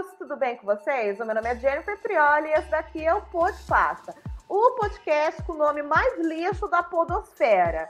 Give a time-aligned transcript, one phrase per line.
[0.00, 1.20] amigos, tudo bem com vocês?
[1.20, 4.14] O meu nome é Jennifer Prioli e esse daqui é o Pod Pasta,
[4.48, 7.88] o podcast com o nome mais lixo da podosfera.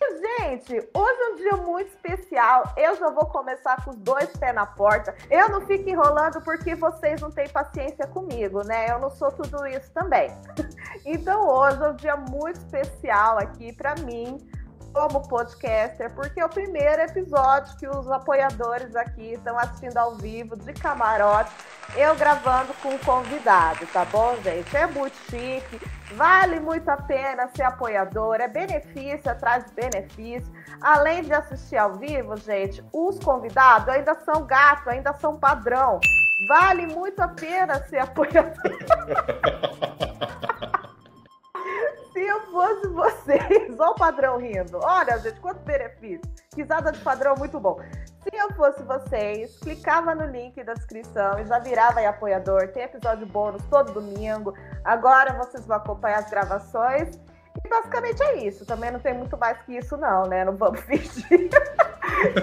[0.00, 2.64] E, gente, hoje é um dia muito especial.
[2.76, 5.14] Eu já vou começar com os dois pés na porta.
[5.30, 8.90] Eu não fico enrolando porque vocês não têm paciência comigo, né?
[8.90, 10.30] Eu não sou tudo isso também.
[11.06, 14.36] Então, hoje é um dia muito especial aqui para mim
[14.92, 20.56] como podcaster, porque é o primeiro episódio que os apoiadores aqui estão assistindo ao vivo,
[20.56, 21.50] de camarote,
[21.96, 24.76] eu gravando com um convidado, tá bom, gente?
[24.76, 25.80] É muito chique,
[26.14, 30.52] vale muito a pena ser apoiador, é benefício atrás de benefício.
[30.80, 36.00] Além de assistir ao vivo, gente, os convidados ainda são gato, ainda são padrão.
[36.48, 38.54] Vale muito a pena ser apoiador.
[42.20, 43.40] se eu fosse vocês,
[43.80, 44.78] olha o padrão rindo.
[44.82, 46.20] Olha, gente, quanto benefício.
[46.54, 47.80] Risada de padrão muito bom.
[48.22, 52.68] Se eu fosse vocês, clicava no link da descrição e já virava aí apoiador.
[52.68, 54.52] Tem episódio bônus todo domingo.
[54.84, 57.18] Agora vocês vão acompanhar as gravações.
[57.68, 58.64] Basicamente é isso.
[58.64, 60.44] Também não tem muito mais que isso, não, né?
[60.44, 61.50] Não vamos fingir.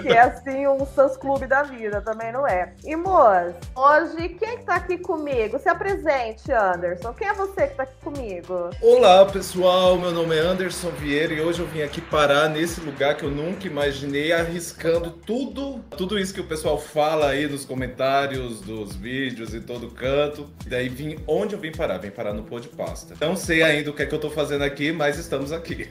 [0.02, 2.72] que é assim um Sans Clube da vida, também não é.
[2.84, 5.58] E Moas, hoje quem que tá aqui comigo?
[5.58, 7.12] Se apresente, Anderson.
[7.12, 8.70] Quem é você que tá aqui comigo?
[8.82, 9.96] Olá, pessoal.
[9.98, 13.30] Meu nome é Anderson Vieira e hoje eu vim aqui parar nesse lugar que eu
[13.30, 19.54] nunca imaginei, arriscando tudo, tudo isso que o pessoal fala aí nos comentários dos vídeos
[19.54, 20.48] e todo canto.
[20.66, 21.98] E daí vim onde eu vim parar?
[21.98, 23.14] Vim parar no pô de pasta.
[23.20, 25.88] Não sei ainda o que é que eu tô fazendo aqui, mas estamos aqui.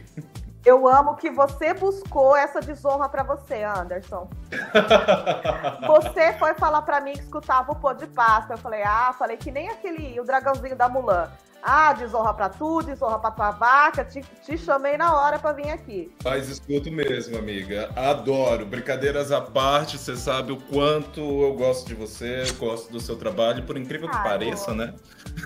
[0.65, 4.29] Eu amo que você buscou essa desonra para você, Anderson.
[5.87, 8.53] você foi falar para mim que escutava o pô de pasta.
[8.53, 11.29] Eu falei, ah, falei que nem aquele, o dragãozinho da Mulan.
[11.61, 14.03] Ah, desonra pra tu, desonra pra tua vaca.
[14.05, 16.11] Te, te chamei na hora pra vir aqui.
[16.21, 17.89] Faz escuto mesmo, amiga.
[17.95, 18.65] Adoro.
[18.65, 23.17] Brincadeiras à parte, você sabe o quanto eu gosto de você, eu gosto do seu
[23.17, 24.93] trabalho, por incrível que Ai, pareça, né?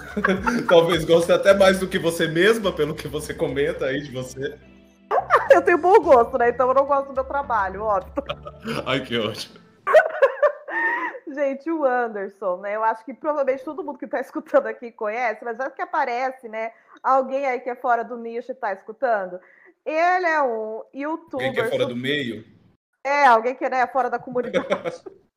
[0.68, 4.60] Talvez goste até mais do que você mesma, pelo que você comenta aí de você.
[5.56, 6.50] eu tenho bom gosto, né?
[6.50, 8.14] Então eu não gosto do meu trabalho, óbvio.
[8.86, 9.60] Ai, que ótimo.
[11.28, 12.76] Gente, o Anderson, né?
[12.76, 16.50] Eu acho que provavelmente todo mundo que está escutando aqui conhece, mas acho que aparece,
[16.50, 16.72] né?
[17.02, 19.40] Alguém aí que é fora do nicho está escutando.
[19.86, 21.48] Ele é um youtuber.
[21.48, 22.46] Alguém que é fora do meio?
[23.04, 24.68] É, alguém que né, é fora da comunidade.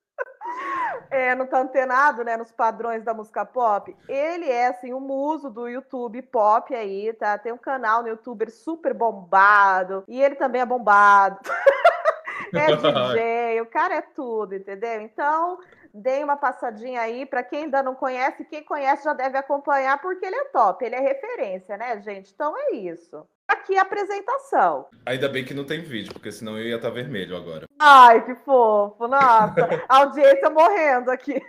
[1.10, 3.96] é, não tá antenado, né, nos padrões da música pop.
[4.08, 7.38] Ele é, assim, o um muso do YouTube pop aí, tá?
[7.38, 10.04] Tem um canal no YouTube super bombado.
[10.08, 11.38] E ele também é bombado.
[12.52, 15.00] é DJ, o cara é tudo, entendeu?
[15.00, 15.58] Então,
[15.92, 20.26] dei uma passadinha aí para quem ainda não conhece, quem conhece já deve acompanhar porque
[20.26, 22.32] ele é top, ele é referência, né, gente?
[22.32, 24.86] Então é isso aqui a apresentação.
[25.06, 27.66] Ainda bem que não tem vídeo, porque senão eu ia estar tá vermelho agora.
[27.78, 29.06] Ai, que fofo.
[29.06, 31.40] Nossa, a audiência morrendo aqui.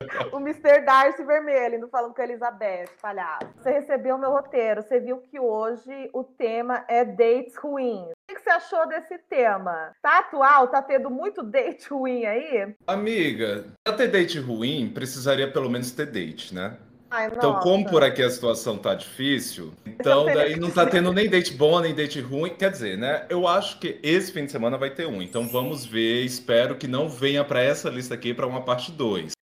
[0.32, 0.84] o Mr.
[0.84, 3.48] Darcy vermelho, indo falando com a Elizabeth, palhaço.
[3.56, 8.10] Você recebeu o meu roteiro, você viu que hoje o tema é dates ruins.
[8.10, 9.92] O que você achou desse tema?
[10.02, 10.68] Tá atual?
[10.68, 12.74] Tá tendo muito date ruim aí?
[12.86, 16.76] Amiga, pra ter date ruim, precisaria pelo menos ter date, né?
[17.10, 21.28] Ai, então, como por aqui a situação tá difícil, então daí não tá tendo nem
[21.28, 22.50] date bom, nem date ruim.
[22.50, 23.24] Quer dizer, né?
[23.30, 25.22] Eu acho que esse fim de semana vai ter um.
[25.22, 26.22] Então vamos ver.
[26.24, 29.32] Espero que não venha para essa lista aqui para uma parte 2.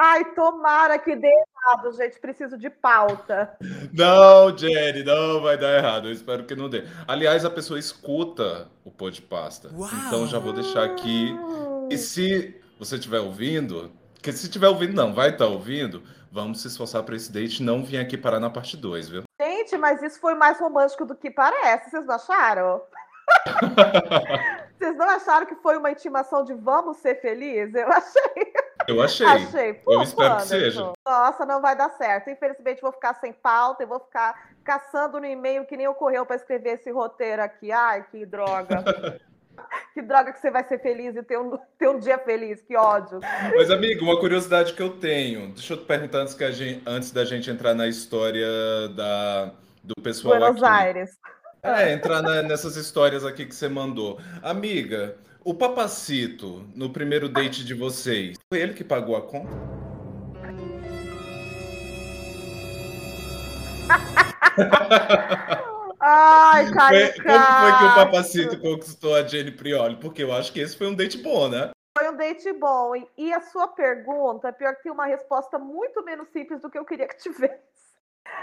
[0.00, 2.20] Ai, tomara que dê errado, gente.
[2.20, 3.56] Preciso de pauta.
[3.92, 6.08] Não, Jenny, não vai dar errado.
[6.08, 6.84] Eu espero que não dê.
[7.06, 9.70] Aliás, a pessoa escuta o pô de pasta.
[9.72, 9.90] Uau.
[10.06, 11.34] Então já vou deixar aqui.
[11.90, 13.90] E se você estiver ouvindo,
[14.22, 17.62] que se estiver ouvindo, não, vai estar tá ouvindo Vamos se esforçar para esse date
[17.62, 19.22] não vir aqui parar na parte 2, viu?
[19.40, 22.82] Gente, mas isso foi mais romântico do que parece, vocês não acharam?
[24.78, 27.74] vocês não acharam que foi uma intimação de vamos ser felizes?
[27.74, 28.52] Eu achei.
[28.86, 29.26] Eu achei.
[29.26, 29.74] achei.
[29.74, 30.54] Pô, eu espero Anderson.
[30.54, 30.92] que seja.
[31.06, 32.30] Nossa, não vai dar certo.
[32.30, 36.36] Infelizmente, vou ficar sem pauta e vou ficar caçando no e-mail que nem ocorreu para
[36.36, 37.72] escrever esse roteiro aqui.
[37.72, 38.82] Ai, que droga.
[39.94, 42.76] que droga que você vai ser feliz e ter um, ter um dia feliz, que
[42.76, 43.20] ódio.
[43.54, 45.52] Mas, amigo, uma curiosidade que eu tenho.
[45.52, 48.48] Deixa eu te perguntar antes, que a gente, antes da gente entrar na história
[48.96, 49.52] da,
[49.82, 50.72] do pessoal Buenos aqui.
[50.72, 51.10] Aires.
[51.62, 54.18] É, entrar na, nessas histórias aqui que você mandou.
[54.42, 59.48] Amiga, o Papacito, no primeiro date de vocês, foi ele que pagou a conta?
[66.00, 67.12] Ai, cara.
[67.12, 69.96] Como foi que o Papacito conquistou a Jenny Prioli?
[69.96, 71.70] Porque eu acho que esse foi um date bom, né?
[71.98, 72.92] Foi um date bom.
[73.16, 76.84] E a sua pergunta, pior que tem uma resposta muito menos simples do que eu
[76.84, 77.58] queria que tivesse.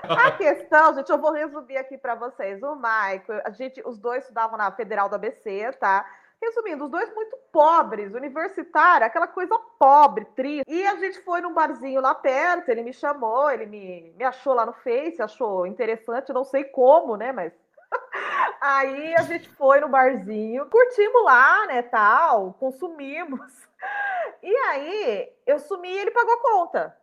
[0.03, 2.61] A questão, gente, eu vou resumir aqui para vocês.
[2.61, 6.05] O Michael, a gente, os dois estudavam na Federal do ABC, tá?
[6.45, 10.63] Resumindo, os dois muito pobres, universitário, aquela coisa pobre, triste.
[10.67, 14.53] E a gente foi num barzinho lá perto, ele me chamou, ele me, me achou
[14.53, 17.51] lá no Face, achou interessante, não sei como, né, mas
[18.61, 23.67] Aí a gente foi no barzinho, curtimos lá, né, tal, consumimos.
[24.41, 26.97] E aí eu sumi e ele pagou a conta.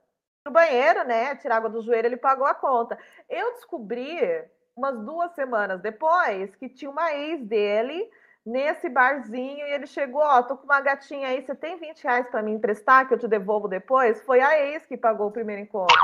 [0.44, 2.98] No banheiro, né, tirar água do joelho, ele pagou a conta.
[3.28, 4.44] Eu descobri
[4.76, 8.10] umas duas semanas depois que tinha uma ex dele
[8.44, 12.02] nesse barzinho e ele chegou, ó, oh, tô com uma gatinha aí, você tem 20
[12.02, 14.20] reais para me emprestar que eu te devolvo depois?
[14.22, 15.96] Foi a ex que pagou o primeiro encontro.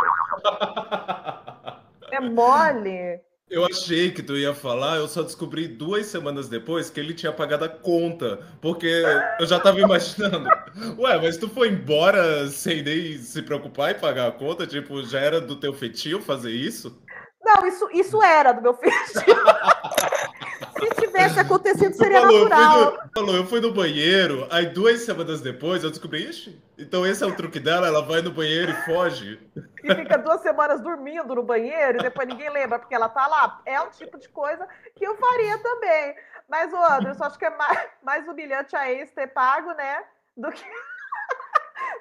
[2.13, 3.21] é mole.
[3.51, 7.33] Eu achei que tu ia falar, eu só descobri duas semanas depois que ele tinha
[7.33, 9.03] pagado a conta, porque
[9.41, 10.47] eu já tava imaginando.
[11.01, 14.67] Ué, mas tu foi embora sem nem se preocupar em pagar a conta?
[14.67, 17.03] Tipo, já era do teu feitio fazer isso?
[17.43, 19.23] Não, isso, isso era do meu feitio.
[20.79, 22.81] Se tivesse acontecido, seria falou, natural.
[22.81, 27.07] Eu no, falou, eu fui no banheiro, aí duas semanas depois eu descobri, ixi, então
[27.07, 29.41] esse é o truque dela, ela vai no banheiro e foge.
[29.83, 33.61] E fica duas semanas dormindo no banheiro e depois ninguém lembra porque ela tá lá.
[33.67, 36.15] É um tipo de coisa que eu faria também.
[36.49, 40.03] Mas, o Anderson, acho que é mais, mais humilhante a ex ter pago, né?
[40.37, 40.65] Do que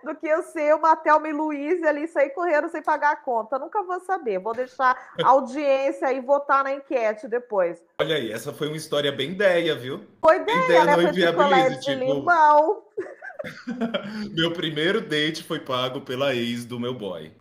[0.03, 3.59] do que eu ser uma Thelma e Luiz ali sair correndo sem pagar a conta.
[3.59, 4.39] Nunca vou saber.
[4.39, 7.83] Vou deixar a audiência aí votar na enquete depois.
[7.99, 10.05] Olha aí, essa foi uma história bem ideia, viu?
[10.23, 10.95] Foi ideia, ideia né?
[10.95, 12.03] Não inviabilize, tipo...
[12.03, 12.83] Limão.
[14.33, 17.31] meu primeiro date foi pago pela ex do meu boy.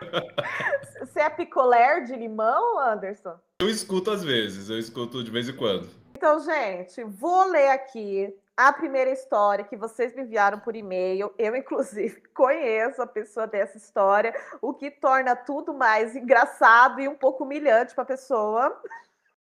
[1.00, 3.38] Você é picolé de limão, Anderson?
[3.60, 5.88] Eu escuto às vezes, eu escuto de vez em quando.
[6.16, 11.32] Então, gente, vou ler aqui a primeira história que vocês me enviaram por e-mail.
[11.38, 17.14] Eu, inclusive, conheço a pessoa dessa história, o que torna tudo mais engraçado e um
[17.14, 18.80] pouco humilhante para a pessoa.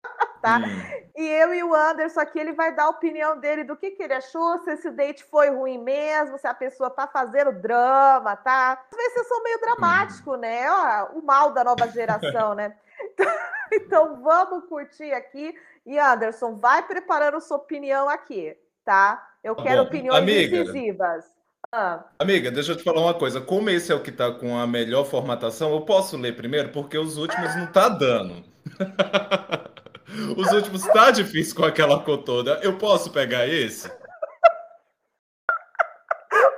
[0.41, 0.59] tá?
[0.59, 1.11] Hum.
[1.17, 4.03] E eu e o Anderson aqui, ele vai dar a opinião dele do que, que
[4.03, 8.85] ele achou, se esse date foi ruim mesmo, se a pessoa tá fazendo drama, tá?
[8.91, 10.37] Às vezes são meio dramático, hum.
[10.37, 10.71] né?
[10.71, 12.77] Ó, o mal da nova geração, né?
[13.75, 15.59] Então, vamos curtir aqui.
[15.87, 19.29] E Anderson, vai preparando sua opinião aqui tá?
[19.43, 19.89] Eu tá quero bom.
[19.89, 21.25] opiniões Amiga, decisivas.
[21.73, 22.05] Ah.
[22.19, 23.41] Amiga, deixa eu te falar uma coisa.
[23.41, 26.99] Como esse é o que está com a melhor formatação, eu posso ler primeiro, porque
[26.99, 28.45] os últimos não tá dando.
[30.37, 32.61] os últimos tá difícil com aquela cor toda.
[32.63, 33.91] Eu posso pegar esse?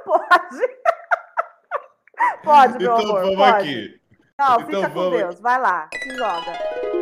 [0.05, 0.75] Pode.
[2.45, 3.23] Pode, meu então, amor.
[3.23, 3.57] Vamos pode.
[3.57, 4.01] aqui.
[4.39, 5.41] Não, então, fica com Deus.
[5.41, 6.94] Vai lá, se joga.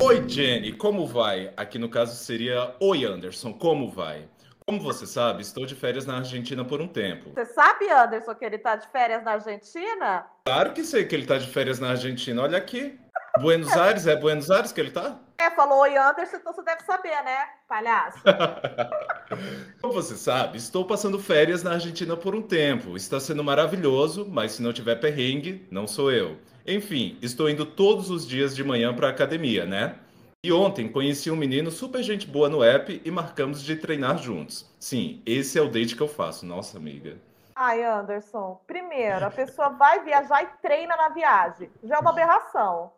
[0.00, 1.52] Oi, Jenny, como vai?
[1.56, 4.28] Aqui no caso seria Oi, Anderson, como vai?
[4.64, 7.30] Como você sabe, estou de férias na Argentina por um tempo.
[7.34, 10.24] Você sabe, Anderson, que ele está de férias na Argentina?
[10.46, 12.42] Claro que sei que ele está de férias na Argentina.
[12.42, 12.98] Olha aqui.
[13.40, 15.18] Buenos Aires, é Buenos Aires que ele está?
[15.40, 18.18] É, falou oi, Anderson, então você deve saber, né, palhaço?
[19.80, 22.96] Como você sabe, estou passando férias na Argentina por um tempo.
[22.96, 26.36] Está sendo maravilhoso, mas se não tiver perrengue, não sou eu.
[26.66, 29.96] Enfim, estou indo todos os dias de manhã para a academia, né?
[30.44, 34.70] E ontem conheci um menino super gente boa no app e marcamos de treinar juntos.
[34.78, 37.16] Sim, esse é o date que eu faço, nossa amiga.
[37.56, 41.68] Ai, Anderson, primeiro, a pessoa vai viajar e treina na viagem.
[41.82, 42.92] Já é uma aberração.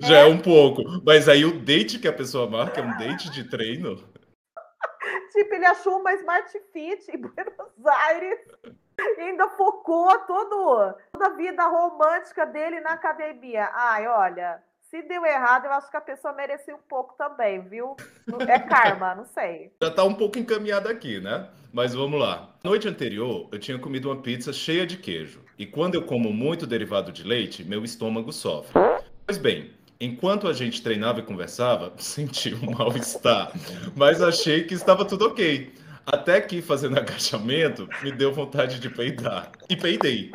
[0.00, 0.82] Já é, é um pouco.
[1.04, 4.02] Mas aí o date que a pessoa marca é um date de treino?
[5.42, 8.40] Tipo, ele achou uma Smart Fit em Buenos Aires
[9.16, 13.70] e ainda focou todo, toda a vida romântica dele na academia.
[13.72, 17.96] Ai, olha, se deu errado, eu acho que a pessoa merecia um pouco também, viu?
[18.46, 19.72] É karma, não sei.
[19.82, 21.48] Já tá um pouco encaminhado aqui, né?
[21.72, 22.50] Mas vamos lá.
[22.62, 25.40] Noite anterior, eu tinha comido uma pizza cheia de queijo.
[25.56, 28.72] E quando eu como muito derivado de leite, meu estômago sofre.
[29.24, 33.52] Pois bem, enquanto a gente treinava e conversava, senti um mal-estar.
[33.94, 35.72] Mas achei que estava tudo ok.
[36.06, 39.52] Até que, fazendo agachamento, me deu vontade de peidar.
[39.68, 40.32] E peidei.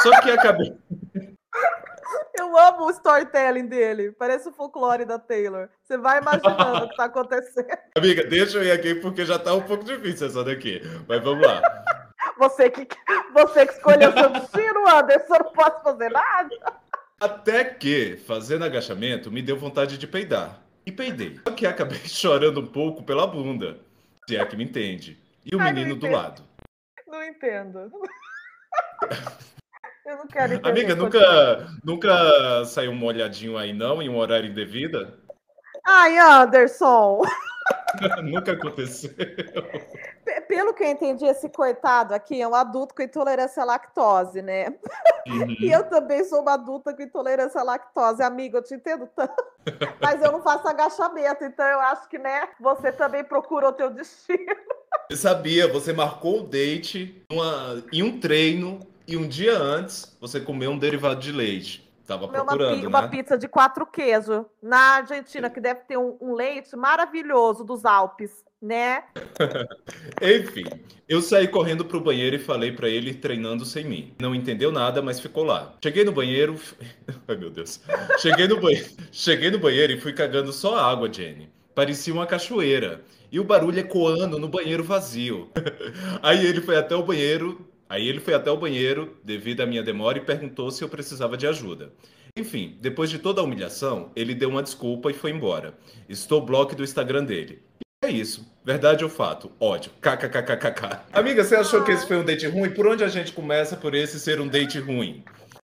[0.00, 0.72] Só que acabei.
[2.38, 4.12] Eu amo o storytelling dele.
[4.12, 5.68] Parece o folclore da Taylor.
[5.82, 7.66] Você vai imaginando o que está acontecendo.
[7.96, 10.80] Amiga, deixa eu ir aqui porque já está um pouco difícil essa daqui.
[11.08, 11.60] Mas vamos lá.
[12.38, 12.88] Você que,
[13.32, 16.50] você que escolheu seu destino, Anderson, não posso fazer nada.
[17.20, 20.60] Até que, fazendo agachamento, me deu vontade de peidar.
[20.86, 21.40] E peidei.
[21.46, 23.78] Só que acabei chorando um pouco pela bunda.
[24.28, 25.18] Se é que me entende.
[25.44, 26.42] E o Ai, menino do lado.
[27.06, 27.90] Não entendo.
[30.06, 30.68] Eu não quero entender.
[30.68, 35.18] Amiga, nunca, nunca saiu molhadinho aí, não, em um horário indevido?
[35.86, 37.22] Ai, Anderson!
[38.22, 39.10] Nunca aconteceu.
[40.48, 44.68] Pelo que eu entendi, esse coitado aqui é um adulto com intolerância à lactose, né?
[45.26, 45.56] Uhum.
[45.60, 48.22] E eu também sou uma adulta com intolerância à lactose.
[48.22, 49.44] Amiga, eu te entendo tanto.
[50.00, 53.90] Mas eu não faço agachamento, então eu acho que, né, você também procura o teu
[53.90, 54.56] destino.
[55.10, 60.40] Eu sabia, você marcou o date uma, em um treino e um dia antes você
[60.40, 61.83] comeu um derivado de leite.
[62.06, 62.86] Tava procurando, uma, né?
[62.86, 67.84] uma pizza de quatro queijos na Argentina, que deve ter um, um leite maravilhoso dos
[67.86, 69.04] Alpes, né?
[70.20, 70.64] Enfim,
[71.08, 74.14] eu saí correndo pro banheiro e falei para ele treinando sem mim.
[74.20, 75.74] Não entendeu nada, mas ficou lá.
[75.82, 76.58] Cheguei no banheiro.
[77.26, 77.80] Ai, meu Deus.
[78.18, 78.88] Cheguei no, banheiro...
[79.10, 81.50] Cheguei no banheiro e fui cagando só água, Jenny.
[81.74, 83.02] Parecia uma cachoeira.
[83.32, 85.50] E o barulho ecoando no banheiro vazio.
[86.22, 89.80] Aí ele foi até o banheiro, Aí ele foi até o banheiro devido à minha
[89.80, 91.92] demora e perguntou se eu precisava de ajuda.
[92.36, 95.74] Enfim, depois de toda a humilhação, ele deu uma desculpa e foi embora.
[96.08, 97.64] Estou bloco do Instagram dele.
[98.04, 98.52] É isso.
[98.64, 99.52] Verdade ou fato?
[99.60, 99.92] Ódio.
[100.00, 101.04] KKKKK.
[101.12, 102.74] Amiga, você achou que esse foi um date ruim?
[102.74, 105.24] Por onde a gente começa por esse ser um date ruim?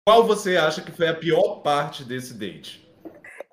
[0.05, 2.85] Qual você acha que foi a pior parte desse date?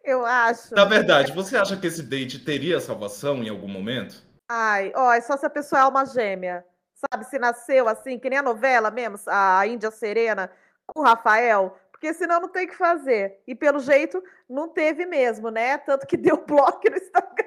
[0.04, 0.74] Eu acho.
[0.74, 4.24] Na verdade, você acha que esse date teria salvação em algum momento?
[4.50, 6.64] Ai, ó, é só se a pessoa é alma gêmea
[6.96, 7.24] sabe?
[7.24, 10.50] Se nasceu assim, que nem a novela mesmo, a Índia Serena
[10.86, 13.40] com o Rafael, porque senão não tem o que fazer.
[13.46, 15.78] E pelo jeito, não teve mesmo, né?
[15.78, 17.46] Tanto que deu bloco no Instagram.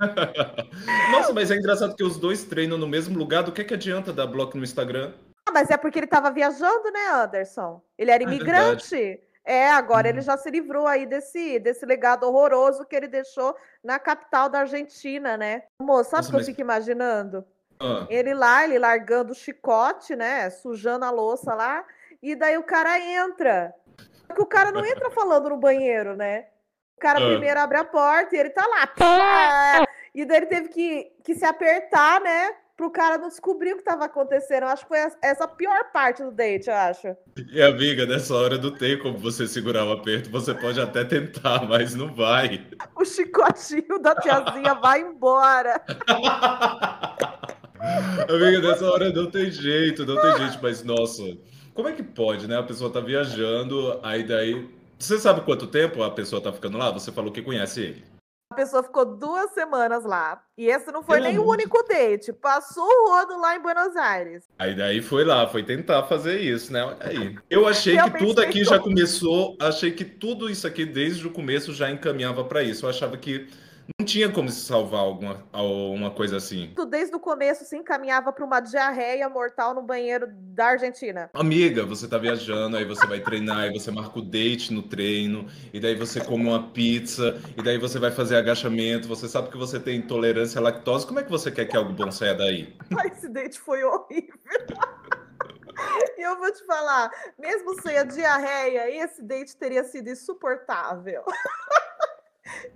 [1.12, 3.42] Nossa, mas é engraçado que os dois treinam no mesmo lugar.
[3.42, 5.12] Do que, que adianta dar bloco no Instagram?
[5.46, 7.82] Ah, mas é porque ele estava viajando, né, Anderson?
[7.96, 9.20] Ele era é imigrante.
[9.44, 10.10] É, é agora hum.
[10.10, 10.24] ele uhum.
[10.24, 15.36] já se livrou aí desse, desse legado horroroso que ele deixou na capital da Argentina,
[15.36, 15.64] né?
[15.80, 16.42] Moço, sabe o que mas...
[16.42, 17.44] eu fico imaginando?
[17.80, 18.06] Ah.
[18.08, 20.50] Ele lá, ele largando o chicote, né?
[20.50, 21.84] Sujando a louça lá.
[22.22, 23.72] E daí o cara entra.
[24.26, 26.46] Só que o cara não entra falando no banheiro, né?
[26.96, 27.28] O cara ah.
[27.28, 28.86] primeiro abre a porta e ele tá lá.
[28.86, 29.86] Pá!
[30.14, 32.50] E daí ele teve que, que se apertar, né?
[32.76, 34.62] Pro cara não descobrir o que tava acontecendo.
[34.62, 37.16] Eu acho que foi essa a pior parte do date, eu acho.
[37.52, 40.30] E amiga, nessa hora não tem como você segurar o aperto.
[40.30, 42.66] Você pode até tentar, mas não vai.
[42.94, 45.80] O chicotinho da tiazinha vai embora.
[48.28, 51.22] Amiga, nessa hora não tem jeito, não tem jeito, mas nossa,
[51.74, 52.58] como é que pode, né?
[52.58, 54.68] A pessoa tá viajando, aí daí.
[54.98, 56.90] Você sabe quanto tempo a pessoa tá ficando lá?
[56.90, 58.04] Você falou que conhece ele.
[58.50, 60.42] A pessoa ficou duas semanas lá.
[60.56, 62.32] E esse não foi nem o único date.
[62.32, 64.44] Passou o rodo lá em Buenos Aires.
[64.58, 66.82] Aí daí foi lá, foi tentar fazer isso, né?
[66.82, 67.36] Olha aí.
[67.48, 69.56] Eu achei que tudo aqui já começou.
[69.60, 72.86] Achei que tudo isso aqui, desde o começo, já encaminhava para isso.
[72.86, 73.48] Eu achava que
[73.98, 76.72] não tinha como se salvar alguma uma coisa assim.
[76.76, 81.30] Tu desde o começo se encaminhava para uma diarreia mortal no banheiro da Argentina.
[81.32, 85.46] Amiga, você tá viajando, aí você vai treinar, aí você marca o date no treino,
[85.72, 89.56] e daí você come uma pizza, e daí você vai fazer agachamento, você sabe que
[89.56, 91.06] você tem intolerância à lactose.
[91.06, 92.76] Como é que você quer que algo bom saia daí?
[93.12, 94.38] Esse date foi horrível.
[96.18, 101.22] E eu vou te falar, mesmo sem a diarreia, esse date teria sido insuportável.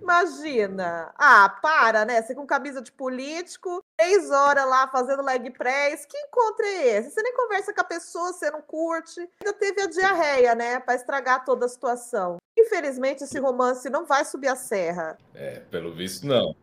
[0.01, 1.11] Imagina.
[1.17, 2.21] Ah, para, né?
[2.21, 6.05] Você com camisa de político, três horas lá fazendo leg press.
[6.05, 7.11] Que encontro é esse?
[7.11, 9.19] Você nem conversa com a pessoa, você não curte.
[9.19, 10.79] Ainda teve a diarreia, né?
[10.79, 12.37] Para estragar toda a situação.
[12.57, 15.17] Infelizmente, esse romance não vai subir a serra.
[15.33, 16.55] É, pelo visto, não.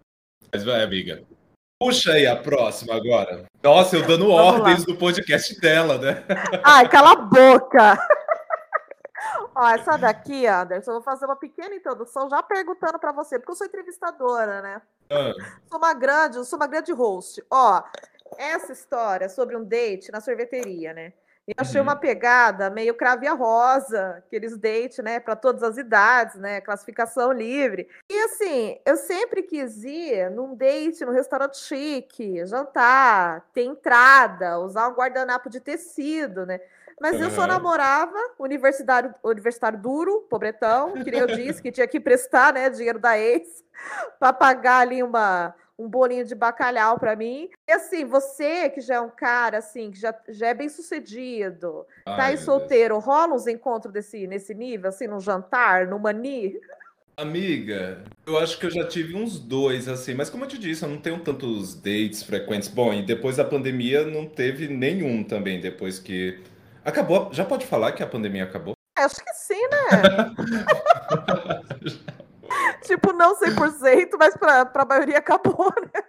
[0.52, 1.22] Mas vai, amiga.
[1.82, 3.46] Puxa aí a próxima agora.
[3.62, 4.84] Nossa, eu dando Vamos ordens lá.
[4.84, 6.24] do podcast dela, né?
[6.62, 7.98] Ai, cala a boca!
[9.54, 13.52] Ó, essa daqui, Anderson, eu vou fazer uma pequena introdução já perguntando para você, porque
[13.52, 14.82] eu sou entrevistadora, né?
[15.10, 15.32] Ah.
[15.68, 17.44] Sou uma grande, sou uma grande host.
[17.50, 17.82] Ó,
[18.38, 21.12] essa história sobre um date na sorveteria, né?
[21.46, 21.86] Eu achei uhum.
[21.86, 27.88] uma pegada meio cravia rosa, aqueles dates, né, para todas as idades, né, classificação livre.
[28.08, 34.88] E assim, eu sempre quis ir num date no restaurante chique, jantar, ter entrada, usar
[34.88, 36.60] um guardanapo de tecido, né?
[37.00, 41.98] Mas eu só namorava universitário, universitário duro, pobretão, que nem eu disse, que tinha que
[41.98, 43.64] prestar, né, dinheiro da ex
[44.20, 47.48] para pagar ali uma, um bolinho de bacalhau para mim.
[47.66, 51.86] E assim, você que já é um cara assim, que já, já é bem sucedido,
[52.04, 53.04] Ai, tá aí solteiro, Deus.
[53.06, 56.60] rola uns encontros desse, nesse nível, assim, num jantar, no mani?
[57.16, 60.84] Amiga, eu acho que eu já tive uns dois, assim, mas como eu te disse,
[60.84, 62.68] eu não tenho tantos dates frequentes.
[62.68, 66.38] Bom, e depois da pandemia não teve nenhum também, depois que
[66.90, 67.32] Acabou.
[67.32, 68.74] Já pode falar que a pandemia acabou?
[68.98, 70.34] Acho que sim, né?
[72.82, 76.02] tipo, não 100%, mas para a maioria acabou, né?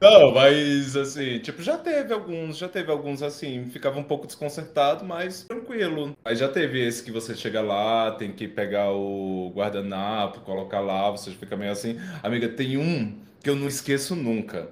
[0.00, 5.04] Não, mas assim, tipo, já teve alguns, já teve alguns assim, ficava um pouco desconcertado,
[5.04, 6.16] mas tranquilo.
[6.24, 11.10] Aí já teve esse que você chega lá, tem que pegar o guardanapo, colocar lá,
[11.10, 11.98] você fica meio assim.
[12.22, 14.70] Amiga, tem um que eu não esqueço nunca.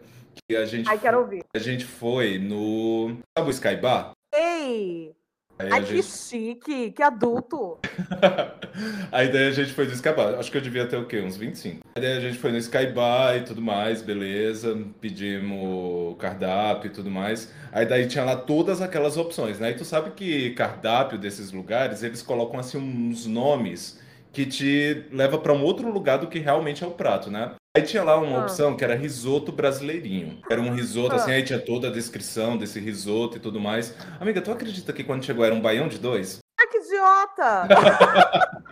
[0.49, 1.45] Que a gente Ai, quero ouvir.
[1.55, 3.19] A gente foi no.
[3.37, 4.13] Sabe o Sky Bar?
[4.35, 5.15] Ei!
[5.63, 6.07] Aí Ai, a que gente...
[6.07, 7.79] chique, que adulto.
[9.13, 10.35] Aí daí a gente foi no Sky Bar.
[10.39, 11.21] Acho que eu devia ter o quê?
[11.21, 11.87] Uns 25.
[11.95, 14.77] Aí daí a gente foi no Sky Bar e tudo mais, beleza.
[15.01, 17.53] Pedimos cardápio e tudo mais.
[17.71, 19.71] Aí daí tinha lá todas aquelas opções, né?
[19.71, 24.01] E tu sabe que cardápio desses lugares, eles colocam assim uns nomes
[24.33, 27.53] que te leva para um outro lugar do que realmente é o prato, né?
[27.75, 28.43] Aí tinha lá uma Ah.
[28.43, 30.43] opção que era risoto brasileirinho.
[30.51, 31.17] Era um risoto, Ah.
[31.17, 33.95] assim, aí tinha toda a descrição desse risoto e tudo mais.
[34.21, 36.41] Amiga, tu acredita que quando chegou era um baião de dois?
[36.61, 37.69] Ai, que idiota!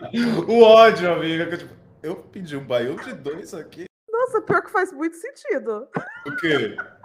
[0.47, 1.47] O ódio, amiga.
[1.47, 3.85] que eu, tipo, eu pedi um baião de dois aqui.
[4.11, 5.87] Nossa, pior que faz muito sentido.
[6.27, 6.75] O quê?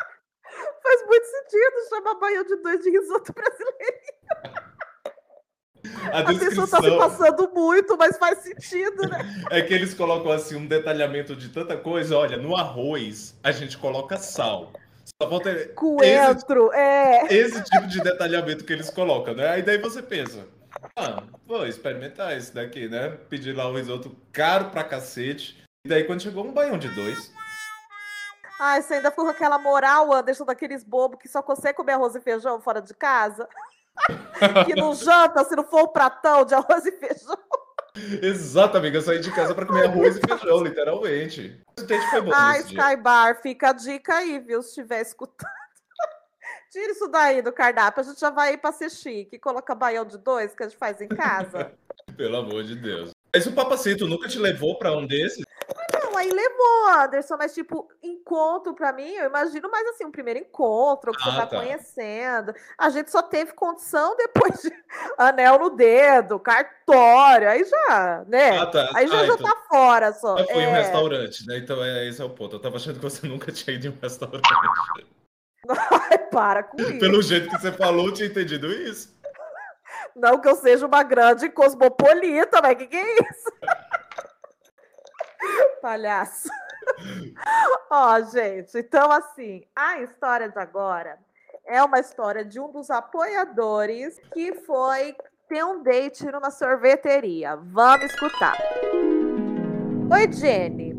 [0.83, 4.76] Faz muito sentido chamar baião de dois de risoto brasileiro.
[6.13, 9.19] A A pessoa tá se passando muito, mas faz sentido, né?
[9.51, 12.17] é que eles colocam assim um detalhamento de tanta coisa.
[12.17, 14.73] Olha, no arroz a gente coloca sal.
[15.23, 17.33] Só falta esse, Coentro, é.
[17.33, 19.49] esse tipo de detalhamento que eles colocam, né?
[19.49, 20.47] Aí daí você pensa,
[20.97, 23.17] ah, vou experimentar esse daqui, né?
[23.29, 25.63] Pedir lá o risoto caro pra cacete.
[25.87, 27.33] E daí quando chegou um baião de dois,
[28.59, 32.15] Ai, você ainda ficou com aquela moral, Anderson, daqueles bobos que só consegue comer arroz
[32.15, 33.47] e feijão fora de casa?
[34.67, 37.39] que não janta se não for um pratão de arroz e feijão.
[38.23, 41.61] exato, amiga, eu saí de casa pra comer arroz e feijão, literalmente.
[41.79, 42.33] O date foi bom.
[42.61, 44.63] Sky Bar, fica a dica aí, viu?
[44.63, 45.51] Se estiver escutando.
[46.71, 48.03] Tira isso daí do cardápio.
[48.03, 49.39] A gente já vai ir pra ser chique.
[49.39, 51.73] Coloca baião de dois que a gente faz em casa.
[52.17, 53.11] Pelo amor de Deus.
[53.35, 55.45] Mas o Papacito nunca te levou pra um desses?
[56.17, 61.13] Aí levou, Anderson, mas tipo, encontro pra mim, eu imagino mais assim, um primeiro encontro,
[61.13, 61.57] que você Ah, tá, tá.
[61.59, 62.55] conhecendo.
[62.79, 64.17] A gente só teve condição
[64.55, 64.73] depois de
[65.19, 68.59] anel no dedo, cartório, aí já, né?
[68.59, 68.91] Ah, tá.
[68.95, 70.37] Aí já, Ah, já então- tá fora só.
[70.39, 70.83] Ah, foi em um É.
[70.83, 71.59] restaurante, né?
[71.59, 72.57] Então é, esse é o ponto.
[72.57, 74.43] Eu tava achando que você nunca tinha ido em um restaurante.
[75.69, 76.99] Ai, para com isso.
[76.99, 79.15] Pelo jeito que você falou, eu tinha entendido isso.
[80.15, 83.53] Não que eu seja uma grande cosmopolita, mas que que é isso?
[85.83, 86.49] Palhaço.
[87.91, 91.19] Ó, gente, então assim, a história de agora
[91.65, 95.17] é uma história de um dos apoiadores que foi
[95.49, 97.57] ter um date numa sorveteria.
[97.57, 98.57] Vamos escutar.
[100.13, 100.95] Oi, Jenny.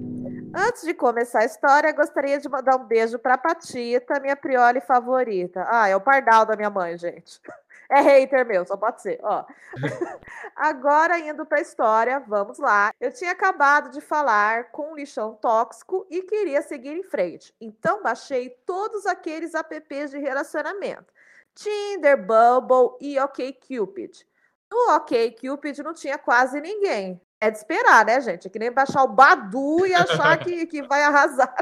[0.55, 5.65] Antes de começar a história, gostaria de mandar um beijo para Patita, minha priole favorita.
[5.69, 7.39] Ah, é o pardal da minha mãe, gente.
[7.89, 9.19] É hater meu, só pode ser.
[9.23, 9.45] Ó.
[10.55, 12.93] Agora, indo para a história, vamos lá.
[12.99, 17.53] Eu tinha acabado de falar com um lixão tóxico e queria seguir em frente.
[17.61, 21.13] Então, baixei todos aqueles apps de relacionamento.
[21.55, 24.27] Tinder, Bumble e OkCupid.
[24.69, 27.21] No OkCupid não tinha quase ninguém.
[27.39, 28.47] É de esperar, né, gente?
[28.47, 31.53] É que nem baixar o Badu e achar que, que vai arrasar.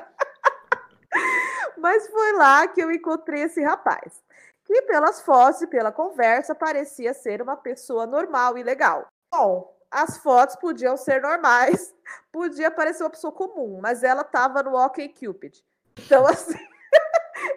[1.77, 4.25] Mas foi lá que eu encontrei esse rapaz
[4.65, 9.07] que pelas fotos e pela conversa parecia ser uma pessoa normal e legal.
[9.31, 11.93] Bom, as fotos podiam ser normais,
[12.33, 15.63] podia parecer uma pessoa comum, mas ela estava no OkCupid.
[15.97, 16.57] Então, assim,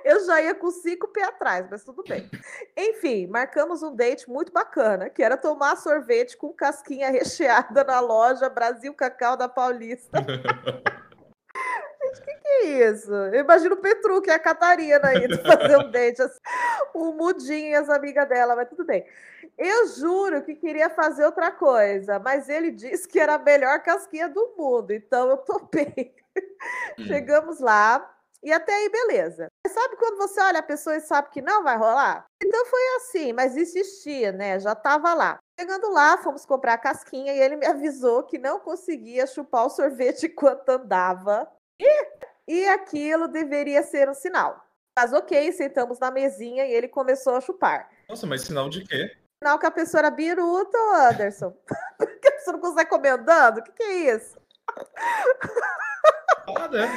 [0.04, 2.30] eu já ia com cinco pés atrás, mas tudo bem.
[2.76, 8.48] Enfim, marcamos um date muito bacana, que era tomar sorvete com casquinha recheada na loja
[8.48, 10.18] Brasil Cacau da Paulista.
[12.10, 13.12] Que isso?
[13.12, 16.38] Eu imagino o Petruc e a Catarina indo fazer um date, assim,
[16.94, 19.06] o Mudinho e as amigas dela, mas tudo bem.
[19.56, 24.28] Eu juro que queria fazer outra coisa, mas ele disse que era a melhor casquinha
[24.28, 26.14] do mundo, então eu topei.
[27.06, 29.48] Chegamos lá e até aí, beleza.
[29.66, 32.24] Sabe quando você olha a pessoa e sabe que não vai rolar?
[32.42, 34.60] Então foi assim, mas existia, né?
[34.60, 35.38] Já tava lá.
[35.58, 39.70] Chegando lá, fomos comprar a casquinha e ele me avisou que não conseguia chupar o
[39.70, 41.50] sorvete enquanto andava.
[42.48, 44.64] E aquilo deveria ser um sinal.
[44.98, 47.90] Mas ok, sentamos na mesinha e ele começou a chupar.
[48.08, 49.14] Nossa, mas sinal de quê?
[49.40, 50.78] Sinal que a pessoa era biruta,
[51.12, 51.54] Anderson.
[51.98, 53.58] Porque a pessoa não consegue comer andando?
[53.58, 54.36] O que, que é isso?
[56.56, 56.88] Ah, né?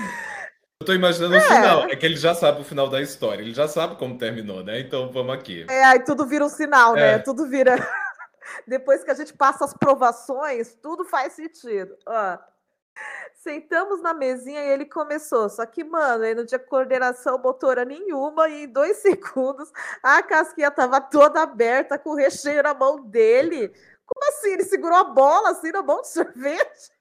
[0.79, 1.83] Eu tô imaginando o final.
[1.83, 3.43] É que ele já sabe o final da história.
[3.43, 4.79] Ele já sabe como terminou, né?
[4.79, 5.67] Então vamos aqui.
[5.69, 7.15] É, aí tudo vira um sinal, né?
[7.15, 7.19] É.
[7.19, 7.75] Tudo vira.
[8.65, 11.95] Depois que a gente passa as provações, tudo faz sentido.
[12.07, 12.37] Ó.
[13.41, 15.49] Sentamos na mesinha e ele começou.
[15.49, 19.71] Só que, mano, ele não tinha coordenação motora nenhuma e em dois segundos
[20.03, 23.69] a casquinha tava toda aberta com o recheio na mão dele.
[24.05, 24.51] Como assim?
[24.51, 26.91] Ele segurou a bola assim na mão de sorvete?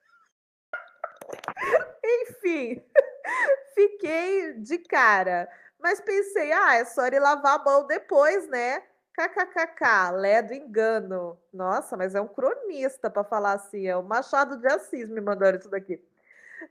[2.02, 2.82] Enfim,
[3.74, 5.46] fiquei de cara.
[5.78, 8.82] Mas pensei, ah, é só ele lavar a mão depois, né?
[9.12, 11.38] KKKK, Lé do engano.
[11.52, 15.58] Nossa, mas é um cronista para falar assim, é o Machado de Assis me mandando
[15.58, 16.02] isso daqui.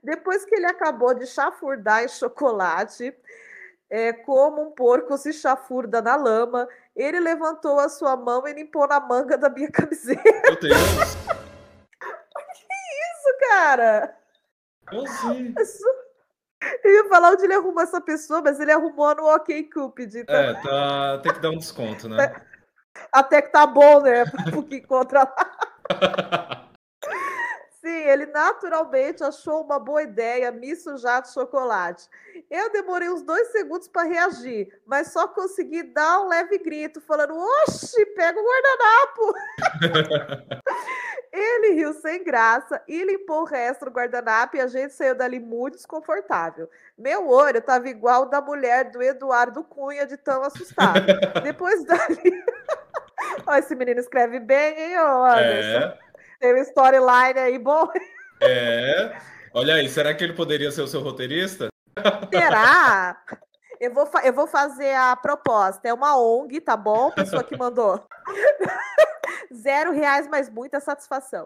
[0.02, 3.14] Depois que ele acabou de chafurdar em chocolate,
[3.90, 8.86] é, como um porco se chafurda na lama, ele levantou a sua mão e limpou
[8.86, 10.22] na manga da minha camiseta.
[10.44, 11.14] Meu Deus!
[12.54, 12.66] que
[13.12, 14.16] isso, cara?
[14.92, 15.54] Eu sei.
[16.84, 20.18] Eu ia falar onde ele arrumou essa pessoa, mas ele arrumou no OK Cupid.
[20.18, 20.34] Então...
[20.36, 21.18] É, tá...
[21.22, 22.34] tem que dar um desconto, né?
[23.10, 24.24] Até que tá bom, né?
[24.52, 25.50] Porque contratar.
[26.59, 26.59] Sim,
[28.10, 32.08] ele naturalmente achou uma boa ideia me sujar de chocolate.
[32.50, 37.36] Eu demorei uns dois segundos para reagir, mas só consegui dar um leve grito, falando:
[37.36, 39.34] Oxi, pega o guardanapo!
[41.32, 45.38] ele riu sem graça e limpou o resto do guardanapo e a gente saiu dali
[45.38, 46.68] muito desconfortável.
[46.98, 51.06] Meu olho estava igual o da mulher do Eduardo Cunha, de tão assustado.
[51.42, 52.44] Depois dali.
[53.46, 55.78] Ó, esse menino escreve bem, hein, ô Anderson?
[55.78, 55.98] É.
[56.40, 57.86] Tem uma storyline aí bom.
[58.40, 59.16] É.
[59.52, 61.68] Olha aí, será que ele poderia ser o seu roteirista?
[62.32, 63.22] Será?
[63.78, 65.86] Eu vou, eu vou fazer a proposta.
[65.86, 67.10] É uma ONG, tá bom?
[67.10, 68.02] Pessoa que mandou.
[69.52, 71.44] Zero reais, mas muita satisfação.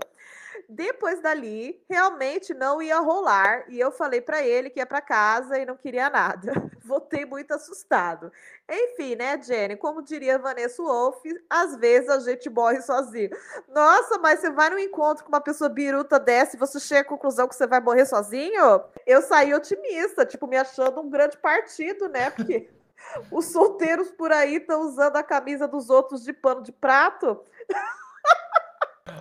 [0.69, 5.59] Depois dali, realmente não ia rolar e eu falei para ele que ia para casa
[5.59, 6.53] e não queria nada.
[6.85, 8.31] Voltei muito assustado.
[8.69, 9.77] Enfim, né, Jenny?
[9.77, 13.31] Como diria Vanessa Wolff, às vezes a gente morre sozinho.
[13.69, 17.05] Nossa, mas você vai no encontro com uma pessoa biruta dessa e você chega à
[17.05, 18.83] conclusão que você vai morrer sozinho?
[19.07, 22.31] Eu saí otimista, tipo, me achando um grande partido, né?
[22.31, 22.69] Porque
[23.31, 27.41] os solteiros por aí estão usando a camisa dos outros de pano de prato.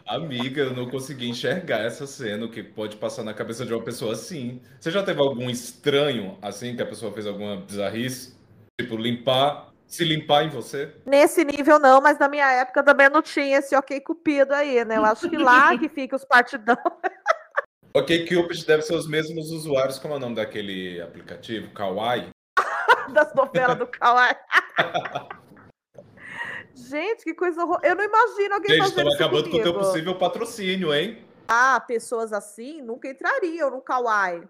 [0.07, 3.83] Amiga, eu não consegui enxergar essa cena, o que pode passar na cabeça de uma
[3.83, 4.61] pessoa assim.
[4.79, 8.33] Você já teve algum estranho, assim, que a pessoa fez alguma bizarrice?
[8.79, 10.95] Tipo, limpar, se limpar em você?
[11.05, 14.97] Nesse nível não, mas na minha época também não tinha esse ok cupido aí, né?
[14.97, 16.77] Eu acho que lá que fica os partidão.
[17.95, 21.69] Ok Cupid deve ser os mesmos usuários, como é o nome daquele aplicativo?
[21.75, 22.27] Kawaii?
[23.13, 24.35] das novelas do Kawaii.
[26.75, 27.79] Gente, que coisa horror.
[27.83, 29.63] Eu não imagino alguém Gente, estamos acabando comigo.
[29.63, 31.19] com o teu possível patrocínio, hein?
[31.47, 34.43] Ah, pessoas assim nunca entrariam no Kawaii.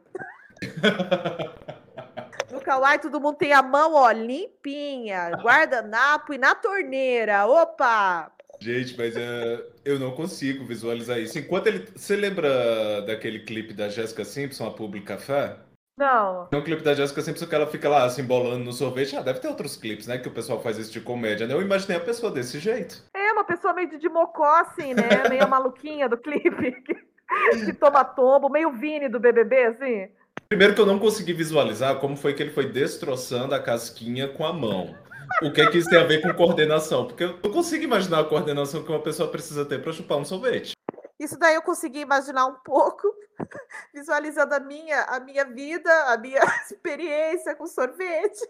[2.51, 7.45] no Kawaii todo mundo tem a mão, ó, limpinha, guardanapo e na torneira.
[7.45, 8.31] Opa!
[8.59, 11.37] Gente, mas uh, eu não consigo visualizar isso.
[11.37, 11.87] Enquanto ele.
[11.93, 15.57] Você lembra daquele clipe da Jessica Simpson, a Public Café?
[15.97, 16.47] Não.
[16.47, 19.15] Tem um clipe da Jessica Simpson que ela fica lá se embolando no sorvete.
[19.15, 20.17] Ah, deve ter outros clipes, né?
[20.17, 21.53] Que o pessoal faz isso de comédia, né?
[21.53, 23.03] Eu imaginei a pessoa desse jeito.
[23.13, 25.03] É, uma pessoa meio de mocó, assim, né?
[25.29, 26.83] meio maluquinha do clipe.
[27.51, 30.07] Que, que toma tombo, meio Vini do BBB, assim.
[30.49, 34.45] Primeiro que eu não consegui visualizar como foi que ele foi destroçando a casquinha com
[34.45, 34.95] a mão.
[35.41, 37.07] O que é que isso tem a ver com coordenação?
[37.07, 40.25] Porque eu não consigo imaginar a coordenação que uma pessoa precisa ter para chupar um
[40.25, 40.73] sorvete.
[41.19, 43.07] Isso daí eu consegui imaginar um pouco,
[43.93, 48.41] visualizando a minha, a minha vida, a minha experiência com sorvete.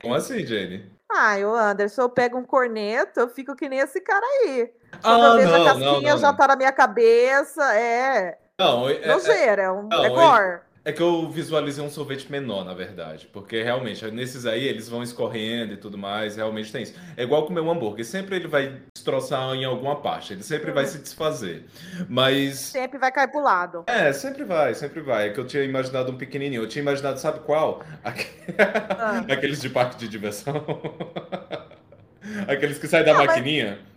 [0.00, 0.90] Como assim, Jenny?
[1.10, 4.70] Ah, eu, Anderson, eu pego um corneto, eu fico que nem esse cara aí.
[5.02, 8.38] Quando ah, eu vejo não, a casquinha, não, não, já tá na minha cabeça, é...
[8.58, 9.06] Não, é...
[9.06, 10.60] Nojeira, é, um, não, é gore.
[10.88, 13.28] É que eu visualizei um sorvete menor, na verdade.
[13.30, 16.94] Porque realmente, nesses aí, eles vão escorrendo e tudo mais, realmente tem isso.
[17.14, 18.06] É igual comer um hambúrguer.
[18.06, 20.32] Sempre ele vai destroçar em alguma parte.
[20.32, 20.90] Ele sempre vai uhum.
[20.90, 21.66] se desfazer.
[22.08, 22.58] Mas.
[22.58, 23.84] Sempre vai cair pro lado.
[23.86, 25.28] É, sempre vai, sempre vai.
[25.28, 26.62] É que eu tinha imaginado um pequenininho.
[26.62, 27.84] Eu tinha imaginado, sabe qual?
[28.02, 29.24] Ah.
[29.30, 30.64] Aqueles de parque de diversão.
[32.48, 33.78] Aqueles que saem da Não, maquininha.
[33.78, 33.87] Mas...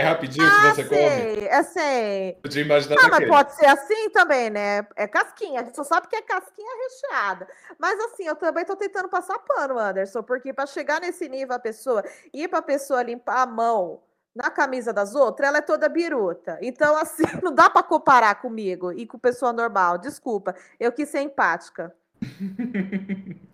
[0.00, 1.46] É rapidinho ah, que você sei, come?
[1.46, 2.38] É sei.
[2.42, 4.86] Eu tinha imaginado ah, mas pode ser assim também, né?
[4.96, 5.60] É casquinha.
[5.60, 7.46] A gente só sabe que é casquinha recheada.
[7.78, 11.58] Mas assim, eu também tô tentando passar pano, Anderson, porque para chegar nesse nível a
[11.58, 14.00] pessoa ir para a pessoa limpar a mão
[14.34, 16.58] na camisa das outras, ela é toda biruta.
[16.62, 19.98] Então, assim, não dá para comparar comigo e com pessoa normal.
[19.98, 21.94] Desculpa, eu quis ser empática.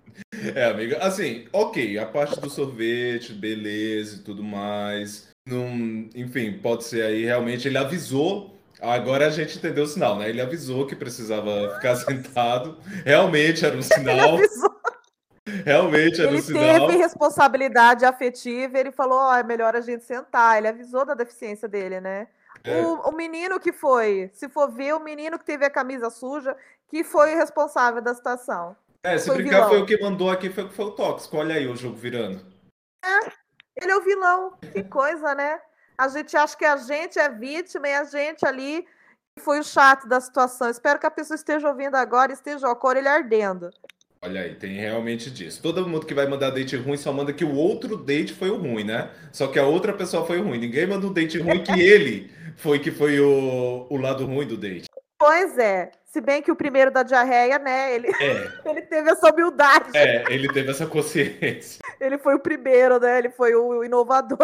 [0.54, 5.28] É, amiga, assim, ok, a parte do sorvete, beleza e tudo mais.
[5.46, 8.56] Num, enfim, pode ser aí realmente ele avisou.
[8.80, 10.28] Agora a gente entendeu o sinal, né?
[10.28, 12.78] Ele avisou que precisava ficar sentado.
[13.04, 14.38] Realmente era um sinal.
[15.64, 16.62] Realmente era ele um sinal.
[16.62, 20.58] Ele teve responsabilidade afetiva, ele falou: oh, é melhor a gente sentar.
[20.58, 22.26] Ele avisou da deficiência dele, né?
[22.64, 22.82] É.
[22.82, 26.56] O, o, menino que foi, se for ver, o menino que teve a camisa suja,
[26.88, 28.76] que foi o responsável da situação.
[29.06, 29.68] É, se foi brincar, vilão.
[29.68, 31.36] foi o que mandou aqui, foi, foi o tóxico.
[31.36, 32.44] Olha aí o jogo virando.
[33.04, 33.20] É,
[33.80, 34.54] ele é o vilão.
[34.72, 35.60] Que coisa, né?
[35.96, 38.84] A gente acha que a gente é vítima e a gente ali
[39.38, 40.68] foi o chato da situação.
[40.68, 43.70] Espero que a pessoa esteja ouvindo agora e esteja com a orelha ardendo.
[44.20, 45.62] Olha aí, tem realmente disso.
[45.62, 48.56] Todo mundo que vai mandar date ruim só manda que o outro date foi o
[48.56, 49.10] ruim, né?
[49.30, 50.58] Só que a outra pessoa foi o ruim.
[50.58, 54.56] Ninguém manda um date ruim que ele foi que foi o, o lado ruim do
[54.56, 54.86] date.
[55.16, 55.92] Pois é.
[56.16, 57.94] Se bem que o primeiro da diarreia, né?
[57.94, 58.50] Ele, é.
[58.64, 59.94] ele teve essa humildade.
[59.94, 61.78] É, ele teve essa consciência.
[62.00, 63.18] Ele foi o primeiro, né?
[63.18, 64.38] Ele foi o inovador.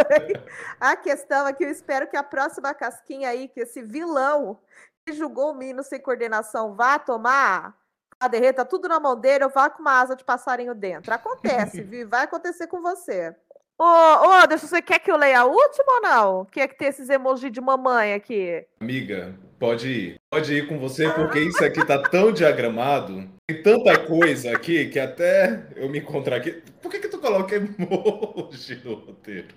[0.78, 4.58] a questão é que eu espero que a próxima casquinha aí, que esse vilão
[5.06, 7.74] que julgou o menino sem coordenação vá tomar
[8.20, 11.14] a derreta tudo na mão dele, eu vá com uma asa de passarinho dentro.
[11.14, 12.06] Acontece, viu?
[12.06, 13.34] Vai acontecer com você.
[13.78, 16.44] Ô, ô, Anderson, você quer que eu leia a última ou não?
[16.44, 18.66] Quer que tenha esses emojis de mamãe aqui?
[18.78, 20.20] Amiga, pode ir.
[20.28, 23.30] Pode ir com você, porque isso aqui tá tão diagramado.
[23.46, 26.60] Tem tanta coisa aqui que até eu me encontrar aqui.
[26.82, 29.54] Por que, que tu coloca emoji no roteiro?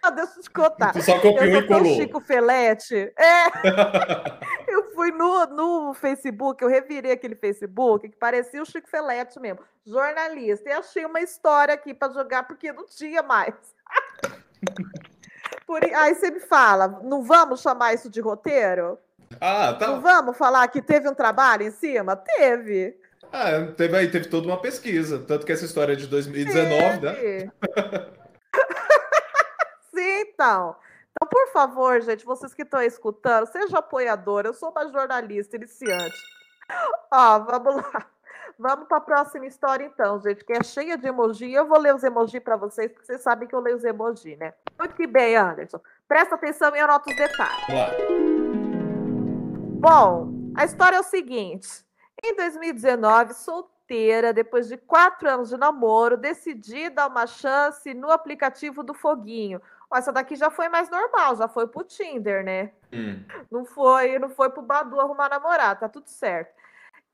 [0.00, 0.92] Ah, deixa eu te contar.
[0.92, 1.96] Tu só copiou e colou.
[1.96, 3.12] Chico Felete.
[3.18, 3.46] É.
[4.72, 9.58] eu fui no, no Facebook, eu revirei aquele Facebook que parecia o Chico Felete mesmo,
[9.84, 10.70] jornalista.
[10.70, 13.54] E achei uma história aqui para jogar, porque não tinha mais.
[15.66, 18.98] Por, aí você me fala, não vamos chamar isso de roteiro?
[19.38, 19.86] Ah, tá.
[19.86, 22.16] Não vamos falar que teve um trabalho em cima?
[22.16, 22.98] Teve.
[23.32, 25.18] Ah, teve aí, teve toda uma pesquisa.
[25.20, 27.12] Tanto que essa história é de 2019, né?
[27.12, 27.44] teve.
[29.94, 30.20] né?
[30.22, 30.74] Então,
[31.10, 34.46] então, por favor, gente, vocês que estão escutando, seja apoiador.
[34.46, 36.16] Eu sou uma jornalista iniciante.
[37.12, 38.06] Ó, vamos lá.
[38.58, 41.50] Vamos para a próxima história, então, gente, que é cheia de emoji.
[41.50, 44.36] Eu vou ler os emoji para vocês, porque vocês sabem que eu leio os emoji,
[44.36, 44.52] né?
[44.78, 45.80] Muito que bem, Anderson.
[46.06, 48.29] Presta atenção e anota os detalhes.
[49.80, 51.66] Bom, a história é o seguinte.
[52.22, 58.82] Em 2019, solteira, depois de quatro anos de namoro, decidi dar uma chance no aplicativo
[58.82, 59.58] do Foguinho,
[59.94, 62.72] essa daqui já foi mais normal, já foi pro Tinder, né?
[62.92, 63.24] Hum.
[63.50, 66.52] Não foi, não foi pro Badu arrumar namorado, tá tudo certo.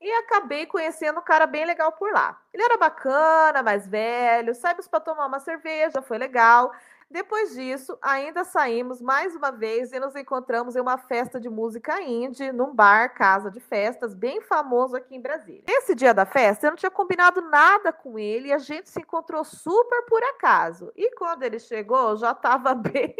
[0.01, 2.37] E acabei conhecendo um cara bem legal por lá.
[2.53, 6.73] Ele era bacana, mais velho, saímos para tomar uma cerveja, foi legal.
[7.09, 12.01] Depois disso, ainda saímos mais uma vez e nos encontramos em uma festa de música
[12.01, 15.63] indie, num bar, casa de festas, bem famoso aqui em Brasília.
[15.65, 18.99] Nesse dia da festa, eu não tinha combinado nada com ele e a gente se
[18.99, 20.91] encontrou super por acaso.
[20.97, 23.15] E quando ele chegou, já estava bem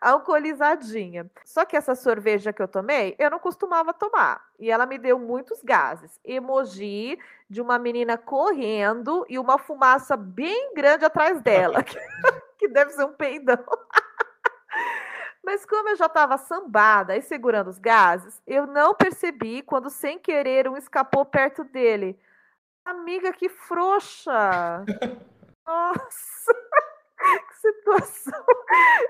[0.00, 1.28] alcoolizadinha.
[1.44, 4.40] Só que essa cerveja que eu tomei, eu não costumava tomar.
[4.58, 6.18] E ela me deu muitos gases.
[6.24, 7.18] Emoji
[7.50, 11.84] de uma menina correndo e uma fumaça bem grande atrás dela.
[12.66, 13.58] que deve ser um peidão.
[15.44, 20.18] Mas como eu já estava sambada e segurando os gases, eu não percebi quando, sem
[20.18, 22.18] querer, um escapou perto dele.
[22.84, 24.84] Amiga, que frouxa!
[25.64, 26.54] Nossa!
[27.18, 28.44] que situação!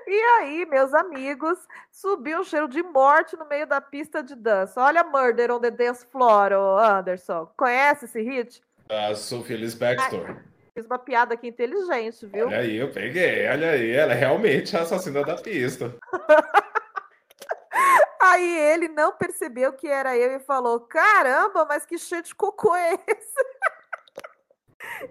[0.06, 1.58] E aí, meus amigos,
[1.90, 4.80] subiu um cheiro de morte no meio da pista de dança.
[4.80, 7.50] Olha Murder on the Dance Floor, Anderson.
[7.56, 8.62] Conhece esse hit?
[8.88, 10.30] A Sophie Ellis Baxter.
[10.30, 10.55] Ai.
[10.76, 12.48] Fiz uma piada aqui inteligente, viu?
[12.48, 13.48] Olha aí, eu peguei.
[13.48, 15.96] Olha aí, ela é realmente a assassina da pista.
[18.20, 22.76] aí ele não percebeu que era eu e falou: Caramba, mas que cheiro de cocô
[22.76, 23.46] é esse?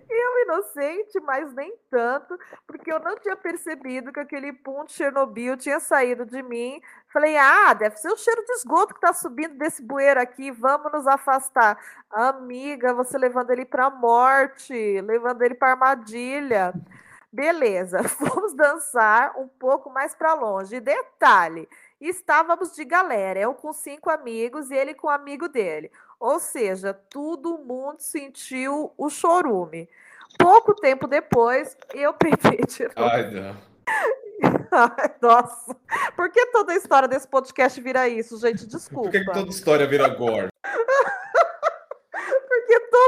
[0.10, 5.80] Eu inocente, mas nem tanto, porque eu não tinha percebido que aquele ponto Chernobyl tinha
[5.80, 6.80] saído de mim.
[7.12, 10.92] Falei, ah, deve ser o cheiro de esgoto que está subindo desse bueiro aqui, vamos
[10.92, 11.80] nos afastar.
[12.12, 16.74] Amiga, você levando ele para a morte, levando ele para armadilha.
[17.32, 20.80] Beleza, vamos dançar um pouco mais para longe.
[20.80, 21.68] Detalhe,
[22.00, 25.92] estávamos de galera, eu com cinco amigos e ele com um amigo dele.
[26.20, 29.90] Ou seja, todo mundo sentiu o chorume.
[30.38, 33.10] Pouco tempo depois, eu peguei de novo.
[33.12, 33.56] Ai, não.
[34.72, 35.76] Ai, nossa.
[36.16, 38.66] Por que toda a história desse podcast vira isso, gente?
[38.66, 39.10] Desculpa.
[39.10, 40.50] Por que, que toda história vira gore?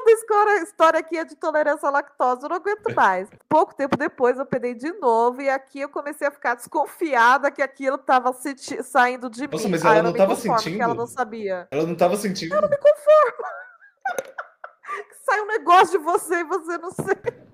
[0.08, 3.28] toda história, história aqui é de tolerância à lactose, eu não aguento mais.
[3.50, 7.62] Pouco tempo depois eu pedei de novo e aqui eu comecei a ficar desconfiada que
[7.62, 8.34] aquilo estava
[8.84, 9.72] saindo de Nossa, mim.
[9.72, 10.82] mas ela ah, não estava sentindo?
[10.82, 11.68] ela não sabia.
[11.72, 12.56] Ela não estava sentindo?
[12.56, 13.44] Eu não me conformo.
[15.26, 17.48] Sai um negócio de você e você não sente.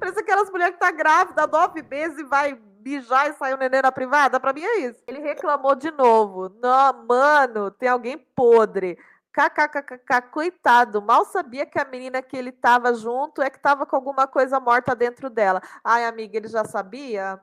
[0.00, 3.58] Parece aquelas mulheres que tá grávida há nove meses e vai mijar e sair um
[3.58, 4.40] neném na privada.
[4.40, 5.00] Pra mim é isso.
[5.06, 6.52] Ele reclamou de novo.
[6.60, 8.98] Não, mano, tem alguém podre.
[9.32, 13.94] KKKK, coitado, mal sabia que a menina que ele estava junto é que estava com
[13.94, 15.60] alguma coisa morta dentro dela.
[15.84, 17.38] Ai, amiga, ele já sabia?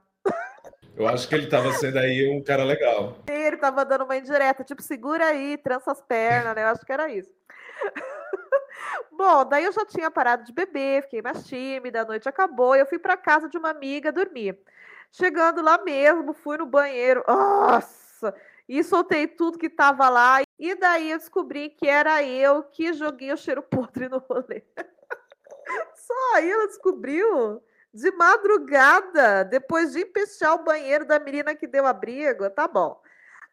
[0.95, 3.17] Eu acho que ele estava sendo aí um cara legal.
[3.27, 6.63] Ele estava dando uma indireta, tipo, segura aí, trança as pernas, né?
[6.63, 7.31] Eu acho que era isso.
[9.11, 12.85] Bom, daí eu já tinha parado de beber, fiquei mais tímida, a noite acabou, eu
[12.85, 14.57] fui para casa de uma amiga dormir.
[15.11, 17.23] Chegando lá mesmo, fui no banheiro.
[17.27, 18.33] Nossa!
[18.67, 20.41] E soltei tudo que estava lá.
[20.57, 24.63] E daí eu descobri que era eu que joguei o cheiro podre no rolê.
[25.95, 27.61] Só aí ela descobriu
[27.93, 32.49] de madrugada, depois de empestear o banheiro da menina que deu abrigo.
[32.49, 33.01] Tá bom.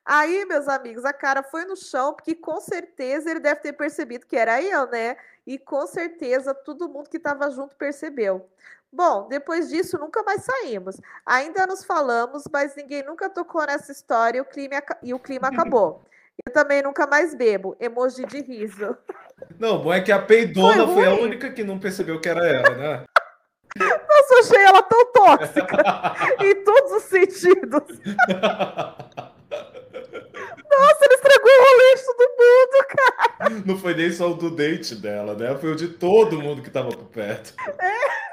[0.05, 4.27] Aí, meus amigos, a cara foi no chão, porque com certeza ele deve ter percebido
[4.27, 5.17] que era eu, né?
[5.47, 8.51] E com certeza todo mundo que estava junto percebeu.
[8.93, 11.01] Bom, depois disso nunca mais saímos.
[11.25, 15.49] Ainda nos falamos, mas ninguém nunca tocou nessa história e o clima, e o clima
[15.49, 16.05] acabou.
[16.45, 17.75] Eu também nunca mais bebo.
[17.81, 18.95] Emoji de riso.
[19.59, 22.47] Não, bom é que a peidona foi, foi a única que não percebeu que era
[22.47, 23.05] ela, né?
[23.77, 25.83] Nossa, eu achei ela tão tóxica
[26.45, 27.99] em todos os sentidos.
[30.71, 33.51] Nossa, ele estragou o rolê de todo mundo, cara.
[33.67, 35.57] Não foi nem só o do date dela, né?
[35.57, 37.55] Foi o de todo mundo que tava por perto.
[37.81, 38.32] É.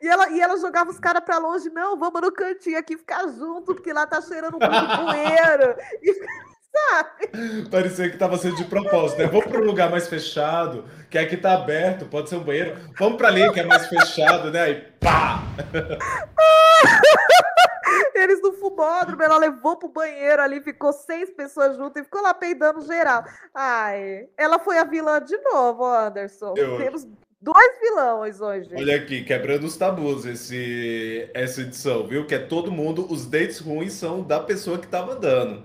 [0.00, 3.28] E ela, e ela jogava os caras pra longe, não, vamos no cantinho aqui ficar
[3.28, 5.76] junto, porque lá tá cheirando muito poeiro.
[6.02, 7.68] E, sabe?
[7.68, 9.26] Parecia que tava sendo de propósito, né?
[9.26, 12.76] Vamos para um lugar mais fechado, que aqui tá aberto, pode ser um banheiro.
[12.98, 14.62] Vamos para ali, que é mais fechado, né?
[14.62, 15.42] Aí pá!
[18.14, 22.32] Eles no fumódromo, ela levou pro banheiro ali, ficou seis pessoas juntas e ficou lá
[22.32, 23.24] peidando geral.
[23.54, 26.54] Ai, ela foi a vilã de novo, Anderson.
[26.56, 26.76] Eu...
[26.76, 27.06] Temos
[27.40, 28.70] dois vilões hoje.
[28.74, 32.26] Olha aqui, quebrando os tabus esse, essa edição, viu?
[32.26, 35.62] Que é todo mundo, os dates ruins são da pessoa que tava dando.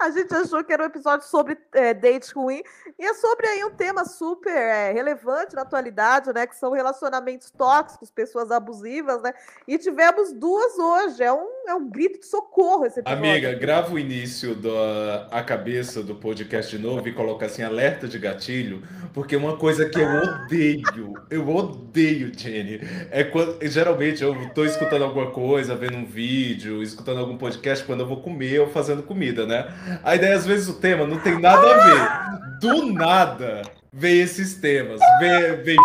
[0.00, 2.62] A gente achou que era um episódio sobre é, date ruim.
[2.98, 6.46] E é sobre aí um tema super é, relevante na atualidade, né?
[6.46, 9.32] Que são relacionamentos tóxicos, pessoas abusivas, né?
[9.66, 11.22] E tivemos duas hoje.
[11.22, 13.28] É um, é um grito de socorro esse episódio.
[13.28, 18.18] Amiga, grava o início da a cabeça do podcast novo e coloca assim, alerta de
[18.18, 18.82] gatilho,
[19.12, 22.80] porque uma coisa que eu odeio, eu odeio, Jenny,
[23.10, 23.58] é quando.
[23.62, 28.20] Geralmente eu tô escutando alguma coisa, vendo um vídeo, escutando algum podcast quando eu vou
[28.20, 29.66] comer ou fazendo comida, né?
[30.02, 32.58] Aí daí, às vezes, o tema não tem nada a ver.
[32.60, 35.00] Do nada vem esses temas.
[35.20, 35.76] Vem, vem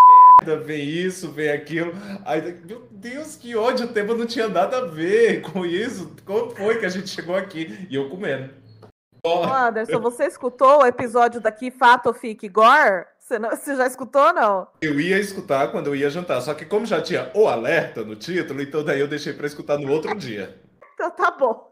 [0.42, 1.94] merda, vem isso, vem aquilo.
[2.26, 6.16] Aí, meu Deus, que ódio, o tema não tinha nada a ver com isso.
[6.26, 7.88] Como foi que a gente chegou aqui?
[7.90, 8.50] E eu comendo.
[9.26, 9.44] Oh.
[9.44, 13.06] Anderson, você escutou o episódio daqui, Fato Fique Gore?
[13.18, 14.68] Você, não, você já escutou ou não?
[14.82, 18.18] Eu ia escutar quando eu ia jantar, só que como já tinha o alerta no
[18.18, 20.60] título, então daí eu deixei para escutar no outro dia.
[20.94, 21.72] Então tá bom.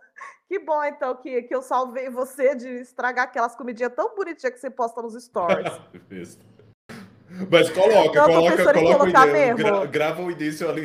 [0.51, 4.59] Que bom, então, que, que eu salvei você de estragar aquelas comidinhas tão bonitinhas que
[4.59, 5.79] você posta nos stories.
[7.49, 10.83] Mas coloca, Não, coloca, coloca o início, gra, grava o início, ali,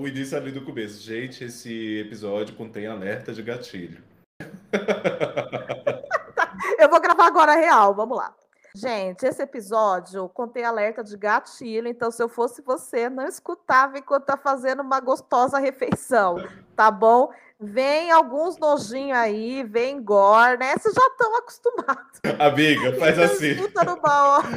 [0.00, 0.98] o início ali do começo.
[0.98, 4.02] Gente, esse episódio contém alerta de gatilho.
[6.80, 8.34] eu vou gravar agora real, vamos lá.
[8.74, 14.24] Gente, esse episódio contém alerta de gatilho, então se eu fosse você, não escutava enquanto
[14.24, 16.36] tá fazendo uma gostosa refeição,
[16.74, 17.30] tá bom?
[17.62, 20.74] Vem alguns nojinhos aí, vem gore, né?
[20.76, 22.20] Vocês já estão acostumados.
[22.40, 23.56] Amiga, faz assim.